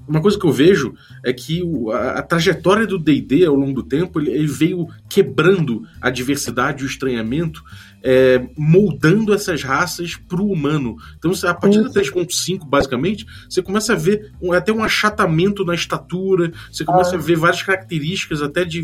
uma 0.08 0.22
coisa 0.22 0.38
que 0.38 0.46
eu 0.46 0.52
vejo 0.52 0.94
é 1.24 1.32
que 1.32 1.62
a, 1.94 2.22
trajetória 2.22 2.86
do 2.86 3.00
D&D 3.00 3.46
ao 3.46 3.56
longo 3.56 3.74
do 3.74 3.84
tempo 3.84 4.20
ele, 4.20 4.46
veio 4.48 4.88
quebrando 5.10 5.84
a 6.02 6.10
diversidade 6.10 6.84
e 6.84 6.86
o 6.86 6.90
estranhamento, 6.90 7.64
é, 8.04 8.46
moldando 8.58 9.34
essas 9.34 9.64
raças 9.64 10.16
para 10.16 10.42
o 10.42 10.52
humano. 10.52 10.98
Então, 11.18 11.32
a 11.50 11.54
partir 11.54 11.82
da 11.82 11.90
3.5, 11.90 12.68
basicamente, 12.68 13.26
você 13.50 13.62
começa 13.62 13.94
a 13.94 13.96
ver 13.96 14.34
um, 14.42 14.52
até 14.52 14.74
um 14.74 14.84
achatamento 14.84 15.64
na 15.64 15.74
estatura, 15.74 16.52
você 16.70 16.84
começa 16.84 17.16
ah. 17.16 17.20
a 17.20 17.22
ver 17.22 17.38
várias 17.38 17.64
características 17.64 18.42
até 18.42 18.66
de, 18.66 18.84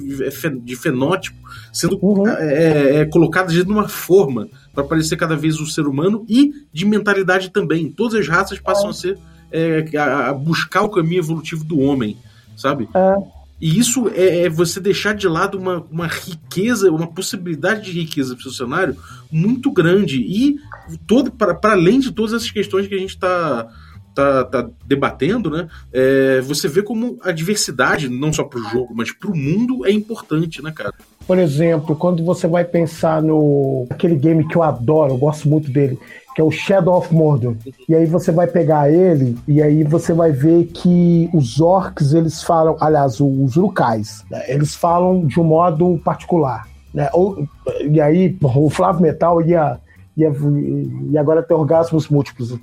de 0.63 0.75
fenótipo 0.75 1.37
sendo 1.73 1.99
uhum. 2.01 2.27
é, 2.27 3.01
é, 3.01 3.05
colocadas 3.05 3.53
de 3.53 3.61
uma 3.61 3.87
forma 3.89 4.47
para 4.73 4.83
parecer 4.83 5.17
cada 5.17 5.35
vez 5.35 5.59
um 5.59 5.65
ser 5.65 5.85
humano 5.85 6.25
e 6.29 6.51
de 6.71 6.85
mentalidade 6.85 7.49
também. 7.49 7.91
Todas 7.91 8.19
as 8.19 8.27
raças 8.27 8.59
passam 8.59 8.87
ah. 8.87 8.91
a 8.91 8.93
ser 8.93 9.17
é, 9.51 9.85
a, 9.97 10.33
buscar 10.33 10.83
o 10.83 10.89
caminho 10.89 11.19
evolutivo 11.19 11.63
do 11.63 11.79
homem, 11.79 12.17
sabe? 12.55 12.87
É. 12.93 13.39
E 13.61 13.77
isso 13.77 14.09
é, 14.09 14.43
é, 14.45 14.49
você 14.49 14.79
deixar 14.79 15.13
de 15.13 15.27
lado 15.27 15.57
uma, 15.57 15.85
uma 15.91 16.07
riqueza, 16.07 16.89
uma 16.89 17.07
possibilidade 17.07 17.91
de 17.91 17.99
riqueza 17.99 18.35
para 18.35 18.47
o 18.47 18.53
cenário 18.53 18.95
muito 19.29 19.69
grande. 19.71 20.21
E 20.21 20.57
todo 21.05 21.29
para 21.31 21.57
além 21.63 21.99
de 21.99 22.11
todas 22.11 22.33
essas 22.33 22.51
questões 22.51 22.87
que 22.87 22.95
a 22.95 22.99
gente 22.99 23.15
está 23.15 23.67
tá, 24.15 24.43
tá 24.45 24.69
debatendo, 24.85 25.49
né? 25.49 25.67
É, 25.91 26.41
você 26.41 26.67
vê 26.67 26.81
como 26.81 27.17
a 27.21 27.31
diversidade, 27.31 28.09
não 28.09 28.31
só 28.31 28.43
para 28.43 28.59
o 28.59 28.63
jogo, 28.63 28.93
mas 28.95 29.11
para 29.11 29.29
o 29.29 29.35
mundo, 29.35 29.85
é 29.85 29.91
importante, 29.91 30.61
né, 30.61 30.71
cara? 30.71 30.93
Por 31.27 31.37
exemplo, 31.37 31.95
quando 31.95 32.23
você 32.23 32.47
vai 32.47 32.65
pensar 32.65 33.21
no 33.21 33.85
aquele 33.89 34.15
game 34.15 34.47
que 34.47 34.55
eu 34.55 34.63
adoro, 34.63 35.13
eu 35.13 35.17
gosto 35.17 35.47
muito 35.47 35.69
dele, 35.71 35.99
que 36.39 36.41
é 36.41 36.45
o 36.45 36.51
Shadow 36.51 36.95
of 36.95 37.13
Mordor. 37.13 37.57
E 37.87 37.93
aí 37.93 38.05
você 38.05 38.31
vai 38.31 38.47
pegar 38.47 38.89
ele 38.89 39.37
e 39.45 39.61
aí 39.61 39.83
você 39.83 40.13
vai 40.13 40.31
ver 40.31 40.67
que 40.67 41.29
os 41.33 41.59
orcs 41.59 42.13
eles 42.13 42.41
falam, 42.41 42.77
aliás, 42.79 43.19
os 43.19 43.57
urukais, 43.57 44.23
né, 44.31 44.41
eles 44.47 44.73
falam 44.73 45.27
de 45.27 45.37
um 45.37 45.43
modo 45.43 45.99
particular, 46.01 46.65
né? 46.93 47.09
Ou, 47.11 47.45
e 47.91 47.99
aí 47.99 48.37
o 48.41 48.69
Flávio 48.69 49.01
Metal 49.01 49.41
ia 49.41 49.81
e, 50.15 51.17
agora 51.17 51.43
tem 51.43 51.55
orgasmos 51.55 52.09
múltiplos. 52.09 52.57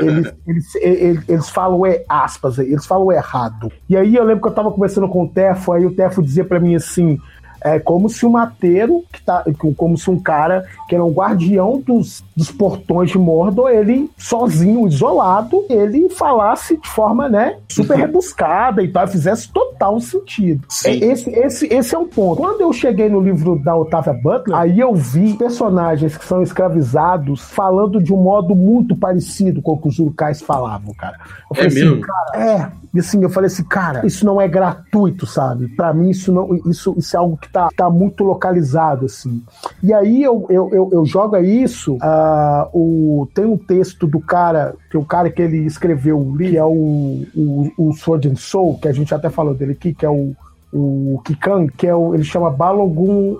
Eles, 0.00 0.34
eles, 0.46 0.74
eles, 0.76 1.28
eles, 1.28 1.48
falam 1.48 1.86
é, 1.86 2.04
aspas, 2.08 2.58
eles 2.58 2.86
falam 2.86 3.12
errado. 3.12 3.70
E 3.88 3.96
aí 3.96 4.16
eu 4.16 4.24
lembro 4.24 4.42
que 4.42 4.48
eu 4.48 4.54
tava 4.54 4.70
conversando 4.72 5.08
com 5.08 5.24
o 5.24 5.28
Tefo, 5.28 5.72
aí 5.72 5.86
o 5.86 5.94
Tefo 5.94 6.22
dizia 6.22 6.44
para 6.44 6.58
mim 6.58 6.74
assim: 6.74 7.18
é 7.60 7.78
como 7.78 8.08
se 8.08 8.24
o 8.24 8.30
mateiro, 8.30 9.04
que 9.12 9.22
tá, 9.22 9.44
como 9.76 9.96
se 9.96 10.10
um 10.10 10.18
cara 10.18 10.64
que 10.88 10.94
era 10.94 11.04
um 11.04 11.12
guardião 11.12 11.82
dos, 11.84 12.24
dos 12.36 12.50
portões 12.50 13.10
de 13.10 13.18
Mordor, 13.18 13.70
ele 13.70 14.10
sozinho, 14.16 14.86
isolado, 14.86 15.64
ele 15.68 16.08
falasse 16.08 16.76
de 16.76 16.88
forma, 16.88 17.28
né, 17.28 17.56
super 17.68 17.96
rebuscada 17.98 18.82
e 18.82 18.88
tal, 18.88 19.06
fizesse 19.06 19.50
total 19.52 20.00
sentido. 20.00 20.66
É, 20.84 20.94
esse, 20.94 21.30
esse, 21.30 21.66
esse 21.66 21.94
é 21.94 21.98
um 21.98 22.06
ponto. 22.06 22.38
Quando 22.38 22.60
eu 22.60 22.72
cheguei 22.72 23.08
no 23.08 23.20
livro 23.20 23.58
da 23.62 23.76
Otávia 23.76 24.12
Butler, 24.12 24.56
aí 24.56 24.80
eu 24.80 24.94
vi 24.94 25.34
personagens 25.34 26.16
que 26.16 26.24
são 26.24 26.42
escravizados 26.42 27.40
falando 27.40 28.02
de 28.02 28.12
um 28.12 28.22
modo 28.22 28.54
muito 28.54 28.96
parecido 28.96 29.60
com 29.60 29.72
o 29.72 29.78
que 29.78 29.88
os 29.88 29.98
urukais 29.98 30.40
falavam, 30.40 30.94
cara. 30.94 31.18
Eu 31.50 31.56
falei 31.56 31.64
é 31.64 31.66
assim, 31.66 31.80
mesmo? 31.80 32.00
cara, 32.00 32.44
é. 32.44 32.72
E 32.94 33.00
assim, 33.00 33.22
eu 33.22 33.30
falei 33.30 33.48
assim, 33.48 33.64
cara, 33.64 34.06
isso 34.06 34.24
não 34.24 34.40
é 34.40 34.48
gratuito, 34.48 35.26
sabe? 35.26 35.68
Para 35.68 35.92
mim, 35.92 36.10
isso 36.10 36.32
não, 36.32 36.54
isso, 36.66 36.94
isso 36.96 37.16
é 37.16 37.18
algo 37.18 37.36
que 37.36 37.47
tá, 37.52 37.68
tá 37.76 37.90
muito 37.90 38.24
localizado, 38.24 39.06
assim. 39.06 39.42
E 39.82 39.92
aí 39.92 40.22
eu, 40.22 40.46
eu, 40.48 40.70
eu, 40.72 40.88
eu 40.92 41.04
jogo 41.04 41.36
isso, 41.36 41.94
uh, 41.96 42.68
o, 42.72 43.28
tem 43.34 43.44
um 43.44 43.56
texto 43.56 44.06
do 44.06 44.20
cara, 44.20 44.74
que 44.90 44.96
é 44.96 45.00
o 45.00 45.04
cara 45.04 45.30
que 45.30 45.42
ele 45.42 45.58
escreveu, 45.58 46.34
que 46.36 46.56
é 46.56 46.64
o, 46.64 47.24
o, 47.34 47.72
o 47.76 47.92
Sword 47.94 48.28
and 48.28 48.36
Soul, 48.36 48.78
que 48.78 48.88
a 48.88 48.92
gente 48.92 49.14
até 49.14 49.28
falou 49.30 49.54
dele 49.54 49.72
aqui, 49.72 49.94
que 49.94 50.04
é 50.04 50.10
o, 50.10 50.34
o 50.72 51.20
Kikan, 51.24 51.66
que 51.66 51.86
é 51.86 51.94
o, 51.94 52.14
ele 52.14 52.24
chama 52.24 52.50
Balogun 52.50 53.36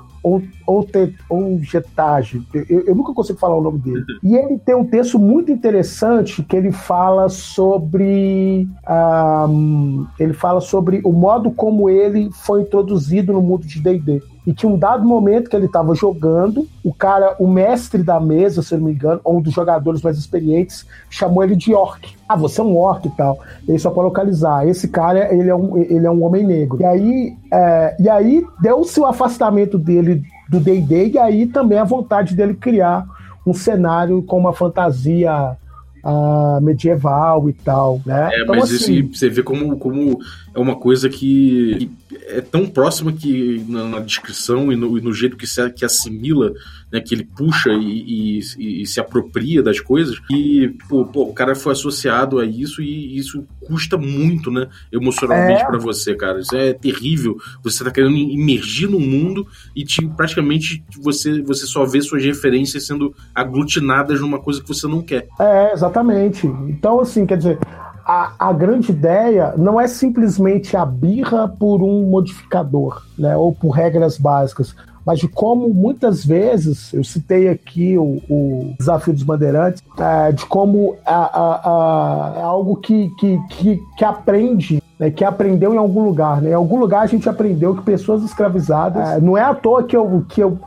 ou, 0.69 0.79
ou, 0.79 0.85
te, 0.85 1.15
ou 1.29 1.59
Getage, 1.61 2.43
eu, 2.53 2.81
eu, 2.81 2.95
nunca 2.95 3.15
consigo 3.15 3.39
falar 3.39 3.57
o 3.57 3.63
nome 3.63 3.79
dele. 3.79 4.05
E 4.23 4.37
ele 4.37 4.59
tem 4.59 4.75
um 4.75 4.85
texto 4.85 5.19
muito 5.19 5.51
interessante 5.51 6.43
que 6.43 6.55
ele 6.55 6.71
fala 6.71 7.29
sobre 7.29 8.69
um, 9.49 10.07
ele 10.19 10.35
fala 10.35 10.61
sobre 10.61 11.01
o 11.05 11.13
modo 11.13 11.51
como 11.51 11.89
ele 11.89 12.29
foi 12.33 12.63
introduzido 12.63 13.33
no 13.33 13.41
mundo 13.41 13.67
de 13.67 13.81
D&D 13.81 14.23
e 14.49 14.55
que 14.55 14.67
um 14.67 14.79
dado 14.79 15.07
momento 15.07 15.51
que 15.51 15.55
ele 15.55 15.67
estava 15.67 15.95
jogando, 15.95 16.67
o 16.83 16.91
cara, 16.91 17.37
o 17.39 17.47
mestre 17.47 18.03
da 18.03 18.19
mesa, 18.19 18.63
se 18.63 18.73
eu 18.73 18.79
não 18.79 18.87
me 18.87 18.95
engano, 18.95 19.21
ou 19.23 19.37
um 19.37 19.43
dos 19.43 19.53
jogadores 19.53 20.01
mais 20.01 20.17
experientes, 20.17 20.87
chamou 21.11 21.45
ele 21.45 21.55
de 21.55 21.75
orc. 21.75 22.17
Ah, 22.27 22.35
você 22.35 22.63
é 22.63 22.65
um 22.65 22.75
orc 22.75 23.07
e 23.07 23.11
tal. 23.11 23.39
Ele 23.69 23.79
só 23.79 23.91
para 23.91 24.05
localizar. 24.05 24.67
Esse 24.67 24.89
cara, 24.89 25.35
ele 25.35 25.51
é 25.51 25.55
um, 25.55 25.77
ele 25.77 26.07
é 26.07 26.11
um 26.11 26.25
homem 26.25 26.47
negro. 26.47 26.81
E 26.81 26.85
aí, 26.87 27.37
é, 27.53 27.97
e 28.01 28.09
aí 28.09 28.43
deu-se 28.59 28.99
o 28.99 29.05
afastamento 29.05 29.79
dele 29.79 30.23
do 30.49 30.61
D&D 30.61 31.11
e 31.11 31.19
aí 31.19 31.47
também 31.47 31.79
a 31.79 31.85
vontade 31.85 32.35
dele 32.35 32.55
criar 32.55 33.05
um 33.47 33.53
cenário 33.53 34.23
com 34.23 34.39
uma 34.39 34.53
fantasia 34.53 35.57
uh, 36.05 36.61
medieval 36.61 37.49
e 37.49 37.53
tal, 37.53 38.01
né? 38.05 38.31
É, 38.33 38.43
então, 38.43 38.57
mas 38.57 38.73
assim, 38.73 39.05
isso 39.05 39.19
você 39.19 39.29
vê 39.29 39.43
como, 39.43 39.77
como 39.79 40.19
é 40.59 40.61
uma 40.61 40.75
coisa 40.75 41.09
que, 41.09 41.89
é 42.27 42.41
tão 42.41 42.67
próxima 42.67 43.13
que 43.13 43.65
na, 43.69 43.85
na 43.85 44.01
descrição 44.01 44.73
e 44.73 44.77
no, 44.77 44.99
e 44.99 45.01
no, 45.01 45.13
jeito 45.13 45.37
que 45.37 45.47
se 45.47 45.71
que 45.71 45.85
assimila, 45.85 46.53
né, 46.93 47.01
que 47.01 47.15
ele 47.15 47.25
puxa 47.25 47.71
e, 47.71 48.41
e, 48.59 48.83
e 48.83 48.87
se 48.87 48.99
apropria 48.99 49.63
das 49.63 49.79
coisas, 49.79 50.19
que 50.19 50.77
pô, 50.89 51.05
pô, 51.05 51.23
o 51.23 51.33
cara 51.33 51.55
foi 51.55 51.73
associado 51.73 52.41
a 52.41 52.45
isso 52.45 52.83
e 52.83 53.17
isso 53.17 53.47
custa 53.65 53.97
muito, 53.97 54.51
né, 54.51 54.67
emocionalmente 54.93 55.63
é. 55.63 55.67
para 55.67 55.79
você, 55.79 56.15
cara. 56.17 56.41
Isso 56.41 56.57
é 56.57 56.73
terrível. 56.73 57.37
Você 57.63 57.85
tá 57.85 57.91
querendo 57.91 58.17
imergir 58.17 58.91
no 58.91 58.99
mundo 58.99 59.47
e 59.77 59.85
te, 59.85 60.05
praticamente 60.09 60.83
você, 61.01 61.41
você 61.43 61.67
só 61.67 61.85
vê 61.85 62.01
suas 62.01 62.25
referências 62.25 62.85
sendo 62.85 63.15
aglutinadas 63.33 64.21
numa 64.21 64.41
coisa 64.41 64.61
que 64.61 64.69
você 64.69 64.89
não 64.89 65.03
quer. 65.03 65.29
É, 65.39 65.73
exatamente. 65.73 66.47
Então, 66.47 66.99
assim, 66.99 67.25
quer 67.25 67.37
dizer, 67.37 67.59
a, 68.09 68.33
a, 68.39 68.53
grande 68.55 68.91
ideia 68.91 69.53
não 69.59 69.79
é 69.79 69.87
simplesmente 69.87 70.75
a 70.75 70.87
birra 70.87 71.47
por 71.47 71.83
um 71.83 72.05
modificador, 72.05 73.03
né, 73.19 73.37
ou 73.37 73.55
por 73.55 73.69
regras 73.69 74.17
básicas, 74.17 74.75
mas 75.05 75.19
de 75.19 75.29
como 75.29 75.69
muitas 75.69 76.25
vezes, 76.25 76.93
eu 76.95 77.05
citei 77.05 77.51
aqui 77.51 77.99
o, 77.99 78.23
o 78.29 78.75
Desafio 78.79 79.13
dos 79.13 79.23
Bandeirantes, 79.23 79.83
é, 79.99 80.33
de 80.33 80.47
como 80.47 80.97
é 81.07 82.43
algo 82.43 82.77
que, 82.77 83.11
que, 83.19 83.39
que, 83.51 83.83
que 83.99 84.05
aprende 84.05 84.83
né, 84.99 85.11
que 85.11 85.25
aprendeu 85.25 85.73
em 85.73 85.79
algum 85.79 86.03
lugar. 86.03 86.43
Né? 86.43 86.51
Em 86.51 86.55
algum 86.55 86.79
lugar 86.79 87.03
a 87.03 87.07
gente 87.07 87.29
aprendeu 87.29 87.75
que 87.75 87.83
pessoas 87.83 88.25
escravizadas. 88.25 89.11
É, 89.11 89.21
não 89.21 89.37
é 89.37 89.43
à 89.43 89.55
toa 89.55 89.85
que 89.85 89.97
eu, 89.97 90.25
que 90.29 90.43
eu, 90.43 90.59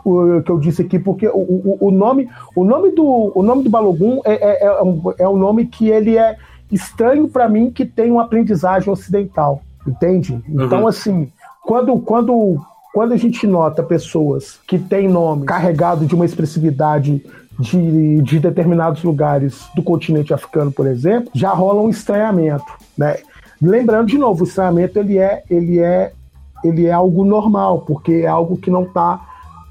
que 0.45 0.51
eu 0.51 0.59
disse 0.59 0.83
aqui, 0.83 0.97
porque 0.97 1.27
o, 1.27 1.37
o, 1.37 1.77
o 1.81 1.91
nome, 1.91 2.29
o 2.55 2.63
nome 2.63 2.91
do 2.91 3.31
o 3.35 3.43
nome 3.43 3.63
do 3.63 3.69
Balogun 3.69 4.21
é, 4.23 4.33
é, 4.33 4.65
é, 4.65 4.81
um, 4.81 5.01
é 5.19 5.27
um 5.27 5.37
nome 5.37 5.65
que 5.65 5.89
ele 5.89 6.17
é 6.17 6.37
estranho 6.71 7.27
para 7.27 7.49
mim 7.49 7.71
que 7.71 7.85
tem 7.85 8.11
uma 8.11 8.23
aprendizagem 8.23 8.91
ocidental, 8.91 9.61
entende? 9.87 10.33
Uhum. 10.33 10.65
Então, 10.65 10.87
assim, 10.87 11.31
quando, 11.63 11.97
quando, 11.99 12.57
quando 12.93 13.13
a 13.13 13.17
gente 13.17 13.45
nota 13.45 13.83
pessoas 13.83 14.59
que 14.67 14.79
têm 14.79 15.07
nome 15.07 15.45
carregado 15.45 16.05
de 16.05 16.15
uma 16.15 16.25
expressividade 16.25 17.23
de, 17.59 18.21
de 18.21 18.39
determinados 18.39 19.03
lugares 19.03 19.67
do 19.75 19.83
continente 19.83 20.33
africano, 20.33 20.71
por 20.71 20.87
exemplo, 20.87 21.29
já 21.33 21.51
rola 21.51 21.81
um 21.81 21.89
estranhamento, 21.89 22.65
né? 22.97 23.17
Lembrando 23.61 24.07
de 24.07 24.17
novo, 24.17 24.43
o 24.43 24.47
estranhamento 24.47 24.97
ele 24.97 25.19
é, 25.19 25.43
ele 25.47 25.79
é, 25.79 26.13
ele 26.63 26.87
é 26.87 26.91
algo 26.91 27.23
normal, 27.23 27.81
porque 27.81 28.13
é 28.13 28.27
algo 28.27 28.57
que 28.57 28.71
não 28.71 28.83
está 28.83 29.21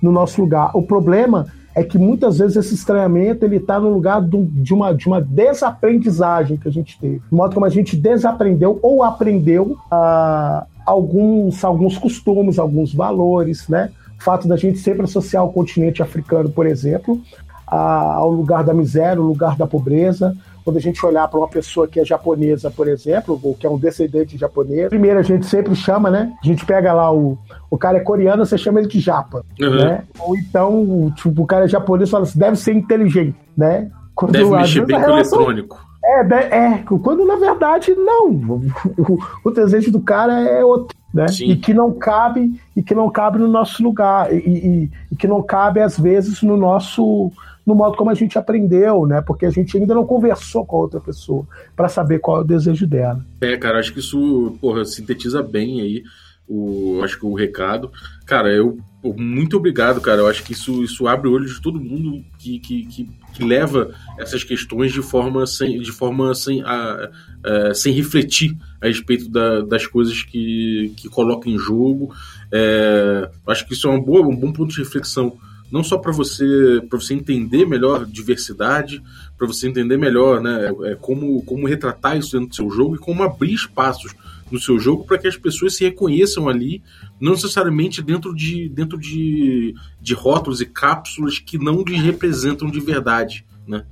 no 0.01 0.13
nosso 0.13 0.41
lugar. 0.41 0.71
O 0.75 0.83
problema 0.83 1.47
é 1.75 1.85
que 1.85 1.99
muitas 1.99 2.39
vezes 2.39 2.57
esse 2.57 2.75
estranhamento 2.75 3.45
ele 3.45 3.57
está 3.57 3.79
no 3.79 3.91
lugar 3.91 4.21
do, 4.21 4.45
de, 4.45 4.75
uma, 4.75 4.95
de 4.95 5.07
uma 5.07 5.21
desaprendizagem 5.21 6.57
que 6.57 6.69
a 6.69 6.73
gente 6.73 6.99
teve. 6.99 7.19
De 7.19 7.35
modo 7.35 7.55
como 7.55 7.67
a 7.67 7.71
gente 7.71 7.97
desaprendeu 7.97 8.79
ou 8.83 9.05
aprendeu 9.05 9.77
uh, 9.93 10.67
alguns, 10.85 11.65
alguns 11.65 11.97
costumes, 11.97 12.59
alguns 12.59 12.93
valores, 12.93 13.69
né? 13.69 13.91
O 14.19 14.23
fato 14.23 14.49
da 14.49 14.57
gente 14.57 14.79
sempre 14.79 15.05
associar 15.05 15.45
o 15.45 15.53
continente 15.53 16.03
africano, 16.03 16.51
por 16.51 16.67
exemplo, 16.67 17.21
ao 17.67 18.31
lugar 18.31 18.65
da 18.65 18.75
miséria, 18.75 19.23
o 19.23 19.27
lugar 19.27 19.57
da 19.57 19.67
pobreza, 19.67 20.37
quando 20.65 20.77
a 20.77 20.81
gente 20.81 21.05
olhar 21.05 21.27
para 21.29 21.39
uma 21.39 21.49
pessoa 21.49 21.89
que 21.89 22.01
é 22.01 22.05
japonesa, 22.05 22.71
por 22.71 22.89
exemplo, 22.89 23.39
ou 23.43 23.55
que 23.55 23.67
é 23.67 23.71
um 23.71 23.79
descendente 23.79 24.35
de 24.35 24.39
japonês, 24.39 24.89
primeiro 24.89 25.19
a 25.19 25.23
gente 25.23 25.47
sempre 25.47 25.75
chama, 25.75 26.11
né? 26.11 26.33
A 26.43 26.47
gente 26.47 26.65
pega 26.65 26.93
lá 26.93 27.13
o, 27.13 27.39
o 27.71 27.79
cara 27.79 27.99
é 27.99 28.01
coreano, 28.01 28.45
você 28.45 28.59
chama 28.59 28.81
ele 28.81 28.89
de 28.89 29.01
japa, 29.01 29.45
uhum. 29.61 29.77
né? 29.77 30.05
Ou 30.19 30.37
então, 30.37 31.13
tipo, 31.17 31.43
o 31.43 31.47
cara 31.47 31.65
é 31.65 31.69
japonês, 31.69 32.11
fala 32.11 32.25
assim, 32.25 32.39
deve 32.39 32.57
ser 32.57 32.73
inteligente, 32.73 33.37
né? 33.57 33.91
Quando, 34.15 34.33
deve 34.33 34.51
mexer 34.51 34.85
bem 34.85 35.01
com 35.01 35.11
eletrônico. 35.11 35.91
É, 36.03 36.57
é, 36.57 36.85
quando 37.03 37.25
na 37.25 37.37
verdade 37.37 37.95
não. 37.95 38.31
O, 38.99 39.19
o 39.45 39.51
desejo 39.51 39.91
do 39.91 40.01
cara 40.01 40.41
é 40.41 40.65
outro, 40.65 40.97
né? 41.13 41.29
Sim. 41.29 41.51
E 41.51 41.57
que 41.57 41.75
não 41.75 41.93
cabe 41.93 42.61
e 42.77 42.83
que 42.83 42.95
não 42.95 43.11
cabe 43.11 43.39
no 43.39 43.49
nosso 43.49 43.83
lugar 43.83 44.33
e, 44.33 44.37
e, 44.37 44.91
e 45.13 45.17
que 45.17 45.27
não 45.27 45.43
cabe 45.43 45.81
às 45.81 45.99
vezes 45.99 46.43
no 46.43 46.57
nosso 46.57 47.31
no 47.71 47.77
modo 47.77 47.97
como 47.97 48.11
a 48.11 48.15
gente 48.15 48.37
aprendeu, 48.37 49.07
né? 49.07 49.21
Porque 49.21 49.47
a 49.47 49.51
gente 49.51 49.79
ainda 49.79 49.95
não 49.95 50.05
conversou 50.05 50.67
com 50.67 50.77
a 50.77 50.81
outra 50.81 51.01
pessoa 51.01 51.47
para 51.77 51.89
saber 51.89 52.19
qual 52.19 52.39
é 52.39 52.41
o 52.41 52.45
desejo 52.45 52.85
dela. 52.85 53.25
É, 53.41 53.57
cara, 53.57 53.79
acho 53.79 53.93
que 53.93 54.01
isso, 54.01 54.59
porra, 54.61 54.85
sintetiza 54.85 55.41
bem 55.41 55.81
aí 55.81 56.03
o, 56.49 57.01
acho 57.05 57.17
que 57.17 57.25
o 57.25 57.33
recado. 57.33 57.93
Cara, 58.27 58.53
eu 58.53 58.77
muito 59.17 59.57
obrigado, 59.57 60.01
cara. 60.01 60.21
Eu 60.21 60.27
acho 60.27 60.43
que 60.43 60.53
isso, 60.53 60.83
isso 60.83 61.07
abre 61.07 61.29
o 61.29 61.33
olho 61.33 61.47
de 61.47 61.63
todo 61.63 61.81
mundo 61.81 62.25
que, 62.41 62.59
que, 62.59 62.87
que, 62.87 63.09
que 63.33 63.45
leva 63.45 63.95
essas 64.19 64.43
questões 64.43 64.93
de 64.93 65.01
forma 65.01 65.47
sem, 65.47 65.81
de 65.81 65.93
forma 65.93 66.35
sem, 66.35 66.63
a, 66.63 67.09
a, 67.45 67.73
sem 67.73 67.95
refletir 67.95 68.57
a 68.81 68.89
respeito 68.89 69.31
da, 69.31 69.61
das 69.61 69.87
coisas 69.87 70.25
que, 70.25 70.93
que 70.97 71.09
coloca 71.09 71.49
em 71.49 71.57
jogo. 71.57 72.13
É, 72.51 73.31
acho 73.47 73.65
que 73.65 73.75
isso 73.75 73.87
é 73.87 73.91
uma 73.93 74.03
boa, 74.03 74.27
um 74.27 74.37
bom 74.37 74.53
ponto 74.53 74.75
de 74.75 74.81
reflexão 74.81 75.39
não 75.71 75.85
só 75.85 75.99
para 75.99 76.13
você 76.13 76.83
para 76.89 76.99
você 76.99 77.15
entender 77.15 77.67
melhor 77.67 78.05
diversidade, 78.05 79.03
para 79.39 79.47
você 79.47 79.69
entender 79.69 79.97
melhor 79.97 80.41
né, 80.41 80.73
é, 80.85 80.95
como, 80.97 81.43
como 81.45 81.67
retratar 81.67 82.17
isso 82.17 82.33
dentro 82.33 82.49
do 82.49 82.55
seu 82.55 82.71
jogo 82.71 82.97
e 82.97 82.99
como 82.99 83.23
abrir 83.23 83.55
espaços 83.55 84.15
no 84.51 84.59
seu 84.59 84.79
jogo 84.79 85.05
para 85.05 85.19
que 85.19 85.29
as 85.29 85.37
pessoas 85.37 85.77
se 85.77 85.85
reconheçam 85.85 86.49
ali, 86.49 86.83
não 87.21 87.33
necessariamente 87.33 88.03
dentro 88.03 88.35
de, 88.35 88.69
dentro 88.69 88.99
de, 88.99 89.75
de 90.01 90.15
rótulos 90.15 90.61
e 90.61 90.67
cápsulas 90.67 91.39
que 91.39 91.57
não 91.57 91.83
lhes 91.83 92.03
representam 92.03 92.69
de 92.69 92.81
verdade. 92.81 93.47
Né? 93.67 93.85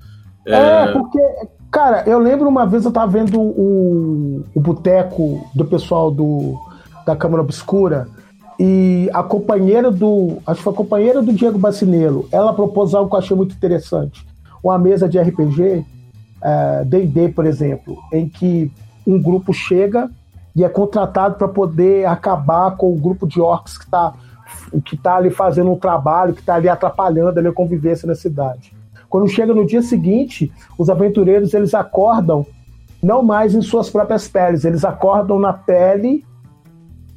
É... 0.44 0.54
é, 0.54 0.92
porque, 0.92 1.20
cara, 1.70 2.02
eu 2.08 2.18
lembro 2.18 2.48
uma 2.48 2.66
vez 2.66 2.84
eu 2.84 2.90
tava 2.90 3.12
vendo 3.12 3.40
o, 3.40 4.44
o 4.52 4.60
boteco 4.60 5.48
do 5.54 5.64
pessoal 5.64 6.10
do, 6.10 6.58
da 7.06 7.14
Câmara 7.14 7.42
Obscura 7.42 8.08
e 8.58 9.08
a 9.14 9.22
companheira 9.22 9.90
do. 9.90 10.38
Acho 10.46 10.58
que 10.58 10.64
foi 10.64 10.72
a 10.72 10.76
companheira 10.76 11.22
do 11.22 11.32
Diego 11.32 11.58
Bacinello. 11.58 12.28
Ela 12.32 12.52
propôs 12.52 12.94
algo 12.94 13.08
que 13.08 13.14
eu 13.14 13.20
achei 13.20 13.36
muito 13.36 13.54
interessante. 13.54 14.26
Uma 14.62 14.78
mesa 14.78 15.08
de 15.08 15.18
RPG, 15.18 15.84
DD, 16.86 17.24
é, 17.24 17.28
por 17.28 17.46
exemplo, 17.46 17.96
em 18.12 18.28
que 18.28 18.72
um 19.06 19.20
grupo 19.20 19.52
chega 19.52 20.10
e 20.56 20.64
é 20.64 20.68
contratado 20.68 21.36
para 21.36 21.46
poder 21.46 22.06
acabar 22.06 22.76
com 22.76 22.92
o 22.92 22.96
grupo 22.96 23.26
de 23.26 23.40
orcs 23.40 23.78
que 23.78 23.84
está 23.84 24.14
que 24.84 24.96
tá 24.96 25.16
ali 25.16 25.30
fazendo 25.30 25.70
um 25.70 25.76
trabalho, 25.76 26.32
que 26.32 26.40
está 26.40 26.54
ali 26.54 26.68
atrapalhando 26.68 27.38
ali 27.38 27.48
a 27.48 27.52
convivência 27.52 28.06
na 28.06 28.14
cidade. 28.14 28.72
Quando 29.08 29.28
chega 29.28 29.54
no 29.54 29.66
dia 29.66 29.82
seguinte, 29.82 30.50
os 30.78 30.88
aventureiros 30.88 31.52
eles 31.52 31.74
acordam 31.74 32.46
não 33.02 33.22
mais 33.22 33.54
em 33.54 33.62
suas 33.62 33.88
próprias 33.88 34.26
peles, 34.26 34.64
eles 34.64 34.84
acordam 34.84 35.38
na 35.38 35.52
pele 35.52 36.24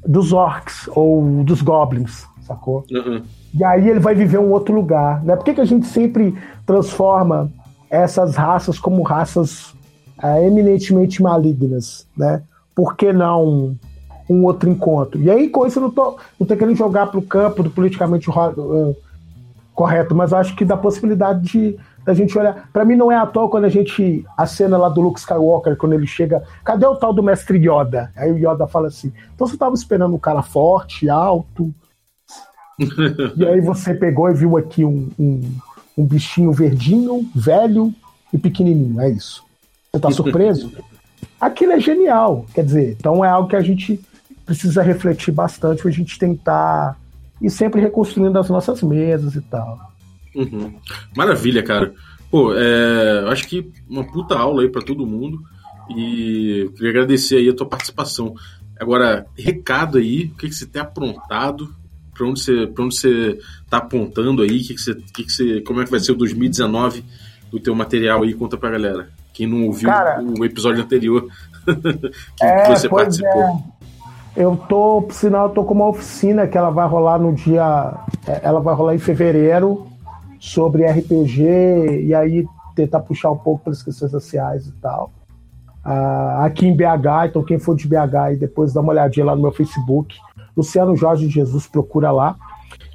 dos 0.05 0.33
orcs 0.33 0.89
ou 0.95 1.43
dos 1.43 1.61
goblins, 1.61 2.25
sacou? 2.41 2.85
Uhum. 2.91 3.21
E 3.53 3.63
aí 3.63 3.89
ele 3.89 3.99
vai 3.99 4.15
viver 4.15 4.39
um 4.39 4.51
outro 4.51 4.73
lugar. 4.73 5.23
Né? 5.23 5.35
Por 5.35 5.45
que, 5.45 5.53
que 5.53 5.61
a 5.61 5.65
gente 5.65 5.85
sempre 5.85 6.35
transforma 6.65 7.51
essas 7.89 8.35
raças 8.35 8.79
como 8.79 9.01
raças 9.03 9.73
é, 10.21 10.45
eminentemente 10.47 11.21
malignas? 11.21 12.07
Né? 12.15 12.41
Por 12.73 12.95
que 12.95 13.11
não 13.11 13.75
um 14.29 14.45
outro 14.45 14.69
encontro? 14.69 15.21
E 15.21 15.29
aí, 15.29 15.49
com 15.49 15.65
isso, 15.67 15.79
eu 15.79 15.83
não 15.83 15.91
tô, 15.91 16.17
não 16.39 16.47
tô 16.47 16.55
querendo 16.55 16.75
jogar 16.75 17.07
para 17.07 17.19
o 17.19 17.23
campo 17.23 17.61
do 17.61 17.69
politicamente 17.69 18.29
uh, 18.29 18.95
correto, 19.73 20.15
mas 20.15 20.31
acho 20.31 20.55
que 20.55 20.63
dá 20.63 20.77
possibilidade 20.77 21.41
de 21.41 21.77
da 22.03 22.13
gente 22.13 22.37
olhar. 22.37 22.69
Para 22.71 22.85
mim 22.85 22.95
não 22.95 23.11
é 23.11 23.15
à 23.15 23.25
toa 23.25 23.49
quando 23.49 23.65
a 23.65 23.69
gente. 23.69 24.25
A 24.37 24.45
cena 24.45 24.77
lá 24.77 24.89
do 24.89 25.01
Luke 25.01 25.19
Skywalker, 25.19 25.77
quando 25.77 25.93
ele 25.93 26.07
chega. 26.07 26.43
Cadê 26.63 26.85
o 26.85 26.95
tal 26.95 27.13
do 27.13 27.23
mestre 27.23 27.57
Yoda? 27.57 28.11
Aí 28.15 28.31
o 28.31 28.37
Yoda 28.37 28.67
fala 28.67 28.87
assim: 28.87 29.11
então 29.33 29.47
você 29.47 29.57
tava 29.57 29.75
esperando 29.75 30.15
um 30.15 30.19
cara 30.19 30.41
forte, 30.41 31.09
alto. 31.09 31.73
e 33.37 33.45
aí 33.45 33.61
você 33.61 33.93
pegou 33.93 34.29
e 34.29 34.33
viu 34.33 34.57
aqui 34.57 34.83
um, 34.83 35.09
um, 35.19 35.41
um 35.97 36.05
bichinho 36.05 36.51
verdinho, 36.51 37.29
velho 37.35 37.93
e 38.33 38.37
pequenininho. 38.37 38.99
É 38.99 39.09
isso. 39.09 39.43
Você 39.91 39.99
tá 39.99 40.11
surpreso? 40.11 40.71
Aquilo 41.39 41.73
é 41.73 41.79
genial. 41.79 42.45
Quer 42.53 42.63
dizer, 42.63 42.95
então 42.99 43.23
é 43.23 43.29
algo 43.29 43.49
que 43.49 43.55
a 43.55 43.61
gente 43.61 43.99
precisa 44.45 44.81
refletir 44.81 45.31
bastante 45.31 45.81
pra 45.81 45.91
gente 45.91 46.17
tentar 46.17 46.97
ir 47.41 47.49
sempre 47.49 47.81
reconstruindo 47.81 48.37
as 48.37 48.49
nossas 48.49 48.81
mesas 48.81 49.35
e 49.35 49.41
tal. 49.41 49.90
Uhum. 50.35 50.73
Maravilha, 51.15 51.63
cara. 51.63 51.93
Pô, 52.29 52.53
é, 52.55 53.25
acho 53.29 53.47
que 53.47 53.69
uma 53.89 54.05
puta 54.05 54.35
aula 54.35 54.61
aí 54.61 54.69
para 54.69 54.81
todo 54.81 55.05
mundo 55.05 55.41
e 55.89 56.69
queria 56.75 56.89
agradecer 56.89 57.35
aí 57.35 57.49
a 57.49 57.53
tua 57.53 57.67
participação. 57.67 58.33
Agora, 58.79 59.25
recado 59.37 59.97
aí, 59.97 60.31
o 60.33 60.37
que, 60.37 60.47
que 60.47 60.55
você 60.55 60.65
tem 60.65 60.81
aprontado? 60.81 61.69
Para 62.13 62.25
onde 62.25 62.39
você, 62.39 62.67
pra 62.67 62.83
onde 62.85 62.95
você 62.95 63.37
tá 63.69 63.77
apontando 63.77 64.41
aí? 64.41 64.61
Que 64.61 64.75
que 64.75 64.81
você, 64.81 64.95
que 64.95 65.23
que 65.23 65.31
você, 65.31 65.61
como 65.61 65.81
é 65.81 65.85
que 65.85 65.91
vai 65.91 65.99
ser 65.99 66.13
o 66.13 66.15
2019 66.15 67.03
do 67.51 67.59
teu 67.59 67.75
material 67.75 68.23
aí? 68.23 68.33
Conta 68.33 68.57
pra 68.57 68.71
galera. 68.71 69.09
Quem 69.33 69.47
não 69.47 69.65
ouviu 69.65 69.89
Cara, 69.89 70.21
o 70.21 70.45
episódio 70.45 70.83
anterior 70.83 71.27
que 72.37 72.45
é, 72.45 72.75
você 72.75 72.87
participou. 72.87 73.43
É. 73.43 73.81
Eu 74.43 74.55
tô, 74.69 75.01
por 75.01 75.13
sinal, 75.13 75.47
eu 75.47 75.53
tô 75.53 75.65
com 75.65 75.73
uma 75.73 75.89
oficina 75.89 76.47
que 76.47 76.57
ela 76.57 76.69
vai 76.69 76.87
rolar 76.87 77.19
no 77.19 77.33
dia. 77.33 77.93
É, 78.25 78.39
ela 78.43 78.61
vai 78.61 78.73
rolar 78.73 78.95
em 78.95 78.99
fevereiro 78.99 79.90
sobre 80.41 80.87
RPG 80.87 81.43
e 82.07 82.15
aí 82.15 82.47
tentar 82.75 83.01
puxar 83.01 83.29
um 83.29 83.37
pouco 83.37 83.63
pelas 83.63 83.83
questões 83.83 84.09
sociais 84.09 84.65
e 84.65 84.71
tal. 84.81 85.11
Uh, 85.85 86.41
aqui 86.41 86.67
em 86.67 86.75
BH, 86.75 87.27
então 87.27 87.43
quem 87.43 87.59
for 87.59 87.75
de 87.75 87.87
BH 87.87 88.33
e 88.33 88.37
depois 88.37 88.73
dá 88.73 88.81
uma 88.81 88.91
olhadinha 88.91 89.27
lá 89.27 89.35
no 89.35 89.41
meu 89.43 89.51
Facebook, 89.51 90.17
Luciano 90.57 90.95
Jorge 90.95 91.29
Jesus, 91.29 91.67
procura 91.67 92.11
lá. 92.11 92.35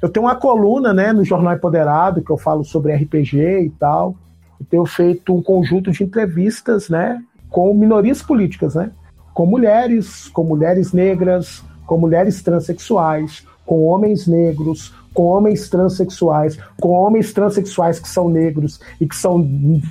Eu 0.01 0.09
tenho 0.09 0.25
uma 0.25 0.35
coluna 0.35 0.93
né, 0.93 1.13
no 1.13 1.23
Jornal 1.23 1.53
Empoderado 1.53 2.21
que 2.21 2.29
eu 2.29 2.37
falo 2.37 2.65
sobre 2.65 2.93
RPG 2.93 3.37
e 3.61 3.69
tal. 3.79 4.13
Eu 4.59 4.65
tenho 4.69 4.85
feito 4.85 5.33
um 5.33 5.41
conjunto 5.41 5.89
de 5.91 6.03
entrevistas 6.03 6.89
né, 6.89 7.23
com 7.49 7.73
minorias 7.73 8.21
políticas, 8.21 8.75
né? 8.75 8.91
Com 9.33 9.45
mulheres, 9.45 10.27
com 10.29 10.43
mulheres 10.43 10.91
negras, 10.91 11.63
com 11.85 11.97
mulheres 11.97 12.41
transexuais, 12.41 13.45
com 13.65 13.85
homens 13.85 14.27
negros, 14.27 14.93
com 15.17 15.23
homens 15.23 15.67
transexuais, 15.67 16.59
com 16.79 16.89
homens 16.89 17.33
transexuais 17.33 17.99
que 17.99 18.07
são 18.07 18.29
negros 18.29 18.79
e 19.01 19.07
que 19.07 19.15
são, 19.15 19.49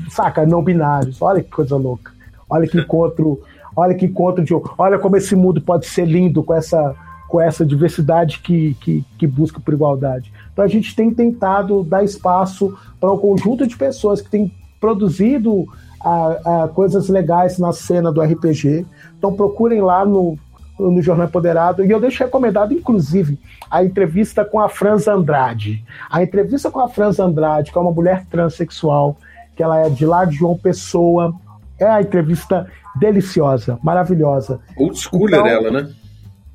saca, 0.09 0.47
não 0.47 0.63
binários. 0.63 1.21
Olha 1.21 1.43
que 1.43 1.51
coisa 1.51 1.75
louca. 1.75 2.13
Olha 2.49 2.69
que 2.69 2.79
encontro, 2.79 3.41
olha 3.75 3.93
que 3.97 4.05
encontro 4.05 4.45
de. 4.45 4.55
Olha 4.79 5.01
como 5.01 5.17
esse 5.17 5.35
mundo 5.35 5.61
pode 5.61 5.87
ser 5.87 6.05
lindo 6.05 6.45
com 6.45 6.55
essa, 6.55 6.95
com 7.27 7.41
essa 7.41 7.67
diversidade 7.67 8.39
que, 8.39 8.75
que, 8.75 9.05
que 9.19 9.27
busca 9.27 9.59
por 9.59 9.75
igualdade. 9.75 10.33
Então 10.53 10.65
a 10.65 10.69
gente 10.69 10.95
tem 10.95 11.13
tentado 11.13 11.83
dar 11.83 12.05
espaço 12.05 12.79
para 13.01 13.13
um 13.13 13.19
conjunto 13.19 13.67
de 13.67 13.77
pessoas 13.77 14.21
que 14.21 14.31
têm 14.31 14.53
produzido 14.81 15.67
a, 16.01 16.63
a, 16.63 16.69
coisas 16.69 17.09
legais 17.09 17.59
na 17.59 17.73
cena 17.73 18.13
do 18.13 18.23
RPG. 18.23 18.87
Então 19.19 19.35
procurem 19.35 19.81
lá 19.81 20.07
no, 20.07 20.39
no 20.79 21.03
Jornal 21.03 21.27
Empoderado. 21.27 21.85
E 21.85 21.91
eu 21.91 22.01
deixo 22.01 22.23
recomendado, 22.23 22.73
inclusive, 22.73 23.39
a 23.71 23.85
entrevista 23.85 24.45
com 24.45 24.61
a 24.61 24.69
Franz 24.69 25.09
Andrade. 25.09 25.85
A 26.11 26.23
entrevista 26.23 26.71
com 26.71 26.81
a 26.81 26.89
Franz 26.89 27.19
Andrade, 27.19 27.73
que 27.73 27.79
é 27.79 27.81
uma 27.81 27.93
mulher 27.93 28.25
transexual, 28.31 29.17
que 29.55 29.63
ela 29.63 29.81
é 29.81 29.89
de 29.89 30.05
lá 30.05 30.25
de 30.25 30.37
João 30.37 30.57
Pessoa. 30.57 31.35
É 31.79 31.87
a 31.87 32.01
entrevista 32.01 32.67
deliciosa, 32.99 33.79
maravilhosa. 33.83 34.61
Old 34.77 34.99
schooler 34.99 35.41
então, 35.41 35.47
ela, 35.47 35.71
né? 35.71 35.93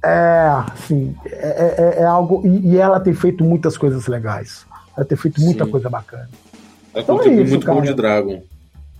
É, 0.03 0.63
sim. 0.87 1.15
É, 1.25 1.95
é, 1.97 2.01
é 2.01 2.05
algo. 2.05 2.41
E, 2.45 2.71
e, 2.73 2.77
ela 2.77 2.99
tem 2.99 3.13
feito 3.13 3.43
muitas 3.43 3.77
coisas 3.77 4.07
legais. 4.07 4.65
Ela 4.97 5.05
tem 5.05 5.17
feito 5.17 5.39
muita 5.41 5.65
sim. 5.65 5.71
coisa 5.71 5.89
bacana. 5.89 6.29
Ela 6.93 7.03
então 7.03 7.21
é 7.21 7.27
isso, 7.27 7.51
muito 7.51 7.65
cara. 7.65 7.81
de 7.81 7.93
Dragon. 7.93 8.41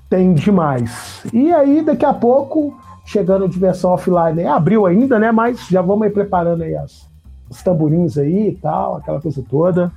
Tem 0.10 0.34
demais. 0.34 1.24
E 1.34 1.52
aí, 1.54 1.82
daqui 1.82 2.06
a 2.06 2.14
pouco, 2.14 2.78
chegando 3.12 3.48
de 3.48 3.60
versão 3.60 3.92
offline, 3.92 4.46
abriu 4.46 4.86
ainda, 4.86 5.20
né? 5.20 5.32
Mas 5.32 5.68
já 5.68 5.82
vamos 5.82 6.04
aí 6.04 6.10
preparando 6.10 6.64
aí 6.64 6.76
as, 6.76 7.10
os 7.50 7.62
tamborins 7.62 8.18
aí 8.18 8.50
e 8.50 8.56
tal, 8.56 8.96
aquela 8.96 9.20
coisa 9.20 9.44
toda. 9.50 9.92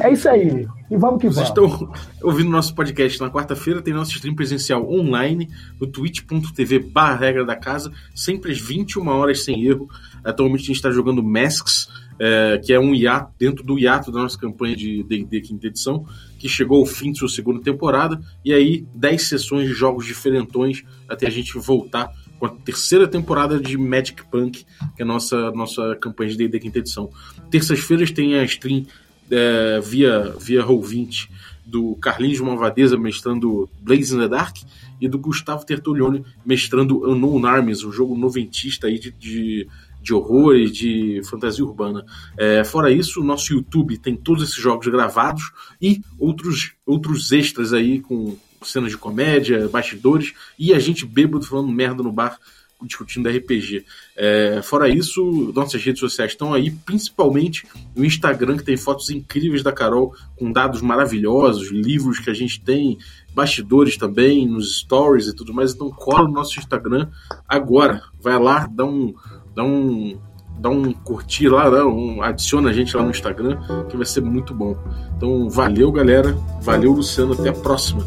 É 0.00 0.12
isso 0.12 0.28
aí. 0.28 0.68
E 0.88 0.96
vamos 0.96 1.20
que 1.20 1.28
Vocês 1.28 1.48
vamos. 1.48 1.72
estão 1.72 1.92
ouvindo 2.22 2.48
nosso 2.48 2.72
podcast 2.76 3.20
na 3.20 3.28
quarta-feira, 3.28 3.82
tem 3.82 3.92
nosso 3.92 4.12
stream 4.12 4.36
presencial 4.36 4.88
online 4.88 5.50
no 5.80 5.86
twitch.tv 5.88 6.78
barra 6.78 7.16
regra 7.16 7.44
da 7.44 7.56
casa, 7.56 7.90
sempre 8.14 8.52
às 8.52 8.60
21 8.60 9.08
horas 9.08 9.42
sem 9.42 9.64
erro. 9.64 9.88
Atualmente 10.22 10.62
a 10.62 10.66
gente 10.66 10.76
está 10.76 10.92
jogando 10.92 11.24
Masks, 11.24 11.88
é, 12.20 12.60
que 12.64 12.72
é 12.72 12.78
um 12.78 12.94
hiato, 12.94 13.32
dentro 13.36 13.64
do 13.64 13.76
hiato 13.76 14.12
da 14.12 14.22
nossa 14.22 14.38
campanha 14.38 14.76
de 14.76 15.02
D&D 15.02 15.40
quinta 15.40 15.66
edição, 15.66 16.06
que 16.38 16.48
chegou 16.48 16.78
ao 16.78 16.86
fim 16.86 17.10
de 17.10 17.18
sua 17.18 17.28
segunda 17.28 17.60
temporada, 17.60 18.20
e 18.44 18.52
aí 18.52 18.86
10 18.94 19.22
sessões 19.28 19.68
de 19.68 19.74
jogos 19.74 20.06
diferentões 20.06 20.84
até 21.08 21.26
a 21.26 21.30
gente 21.30 21.52
voltar 21.58 22.12
com 22.44 22.46
a 22.46 22.50
terceira 22.50 23.08
temporada 23.08 23.58
de 23.58 23.78
Magic 23.78 24.22
Punk, 24.30 24.66
que 24.94 25.02
é 25.02 25.02
a 25.02 25.06
nossa, 25.06 25.50
nossa 25.52 25.96
campanha 25.96 26.30
de 26.30 26.36
D&D 26.36 26.60
quinta 26.60 26.78
edição. 26.78 27.10
Terças-feiras 27.50 28.10
tem 28.10 28.34
a 28.34 28.44
stream 28.44 28.84
é, 29.30 29.80
via, 29.80 30.34
via 30.38 30.62
Roll20 30.62 31.30
do 31.64 31.94
Carlinhos 31.96 32.40
Malvadeza 32.40 32.98
mestrando 32.98 33.68
Blaze 33.80 34.14
in 34.14 34.18
the 34.18 34.28
Dark 34.28 34.56
e 35.00 35.08
do 35.08 35.18
Gustavo 35.18 35.64
Tertulione 35.64 36.22
mestrando 36.44 37.10
Unknown 37.10 37.46
Armies, 37.46 37.82
um 37.82 37.90
jogo 37.90 38.14
noventista 38.14 38.88
aí 38.88 38.98
de, 38.98 39.10
de, 39.12 39.66
de 40.02 40.12
horror 40.12 40.54
e 40.56 40.70
de 40.70 41.22
fantasia 41.24 41.64
urbana. 41.64 42.04
É, 42.36 42.62
fora 42.62 42.92
isso, 42.92 43.22
o 43.22 43.24
nosso 43.24 43.54
YouTube 43.54 43.96
tem 43.96 44.14
todos 44.14 44.42
esses 44.42 44.62
jogos 44.62 44.86
gravados 44.88 45.50
e 45.80 46.02
outros, 46.18 46.74
outros 46.84 47.32
extras 47.32 47.72
aí 47.72 48.00
com 48.00 48.36
cenas 48.70 48.90
de 48.90 48.98
comédia, 48.98 49.68
bastidores 49.68 50.32
e 50.58 50.72
a 50.72 50.78
gente 50.78 51.06
bêbado 51.06 51.44
falando 51.44 51.68
merda 51.68 52.02
no 52.02 52.12
bar 52.12 52.38
discutindo 52.86 53.28
RPG. 53.28 53.84
É, 54.16 54.60
fora 54.62 54.88
isso, 54.88 55.52
nossas 55.54 55.82
redes 55.82 56.00
sociais 56.00 56.32
estão 56.32 56.52
aí, 56.52 56.70
principalmente 56.70 57.66
no 57.94 58.04
Instagram, 58.04 58.56
que 58.56 58.64
tem 58.64 58.76
fotos 58.76 59.10
incríveis 59.10 59.62
da 59.62 59.72
Carol, 59.72 60.14
com 60.36 60.52
dados 60.52 60.80
maravilhosos, 60.80 61.70
livros 61.70 62.18
que 62.18 62.30
a 62.30 62.34
gente 62.34 62.60
tem, 62.60 62.98
bastidores 63.34 63.96
também, 63.96 64.46
nos 64.46 64.78
stories 64.78 65.28
e 65.28 65.34
tudo 65.34 65.52
mais. 65.52 65.72
Então 65.72 65.90
cola 65.90 66.28
no 66.28 66.34
nosso 66.34 66.58
Instagram 66.58 67.08
agora. 67.48 68.02
Vai 68.20 68.38
lá, 68.38 68.68
dá 68.70 68.84
um. 68.84 69.14
Dá 69.54 69.62
um 69.62 70.18
dá 70.56 70.70
um 70.70 70.92
curtir 70.92 71.48
lá, 71.48 71.68
dá 71.68 71.84
um, 71.84 72.22
adiciona 72.22 72.70
a 72.70 72.72
gente 72.72 72.96
lá 72.96 73.02
no 73.02 73.10
Instagram, 73.10 73.58
que 73.88 73.96
vai 73.96 74.06
ser 74.06 74.20
muito 74.20 74.54
bom. 74.54 74.76
Então, 75.16 75.50
valeu, 75.50 75.90
galera. 75.90 76.32
Valeu, 76.62 76.92
Luciano. 76.92 77.32
Até 77.32 77.48
a 77.48 77.52
próxima. 77.52 78.06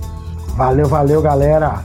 Valeu, 0.57 0.87
valeu, 0.87 1.21
galera. 1.21 1.83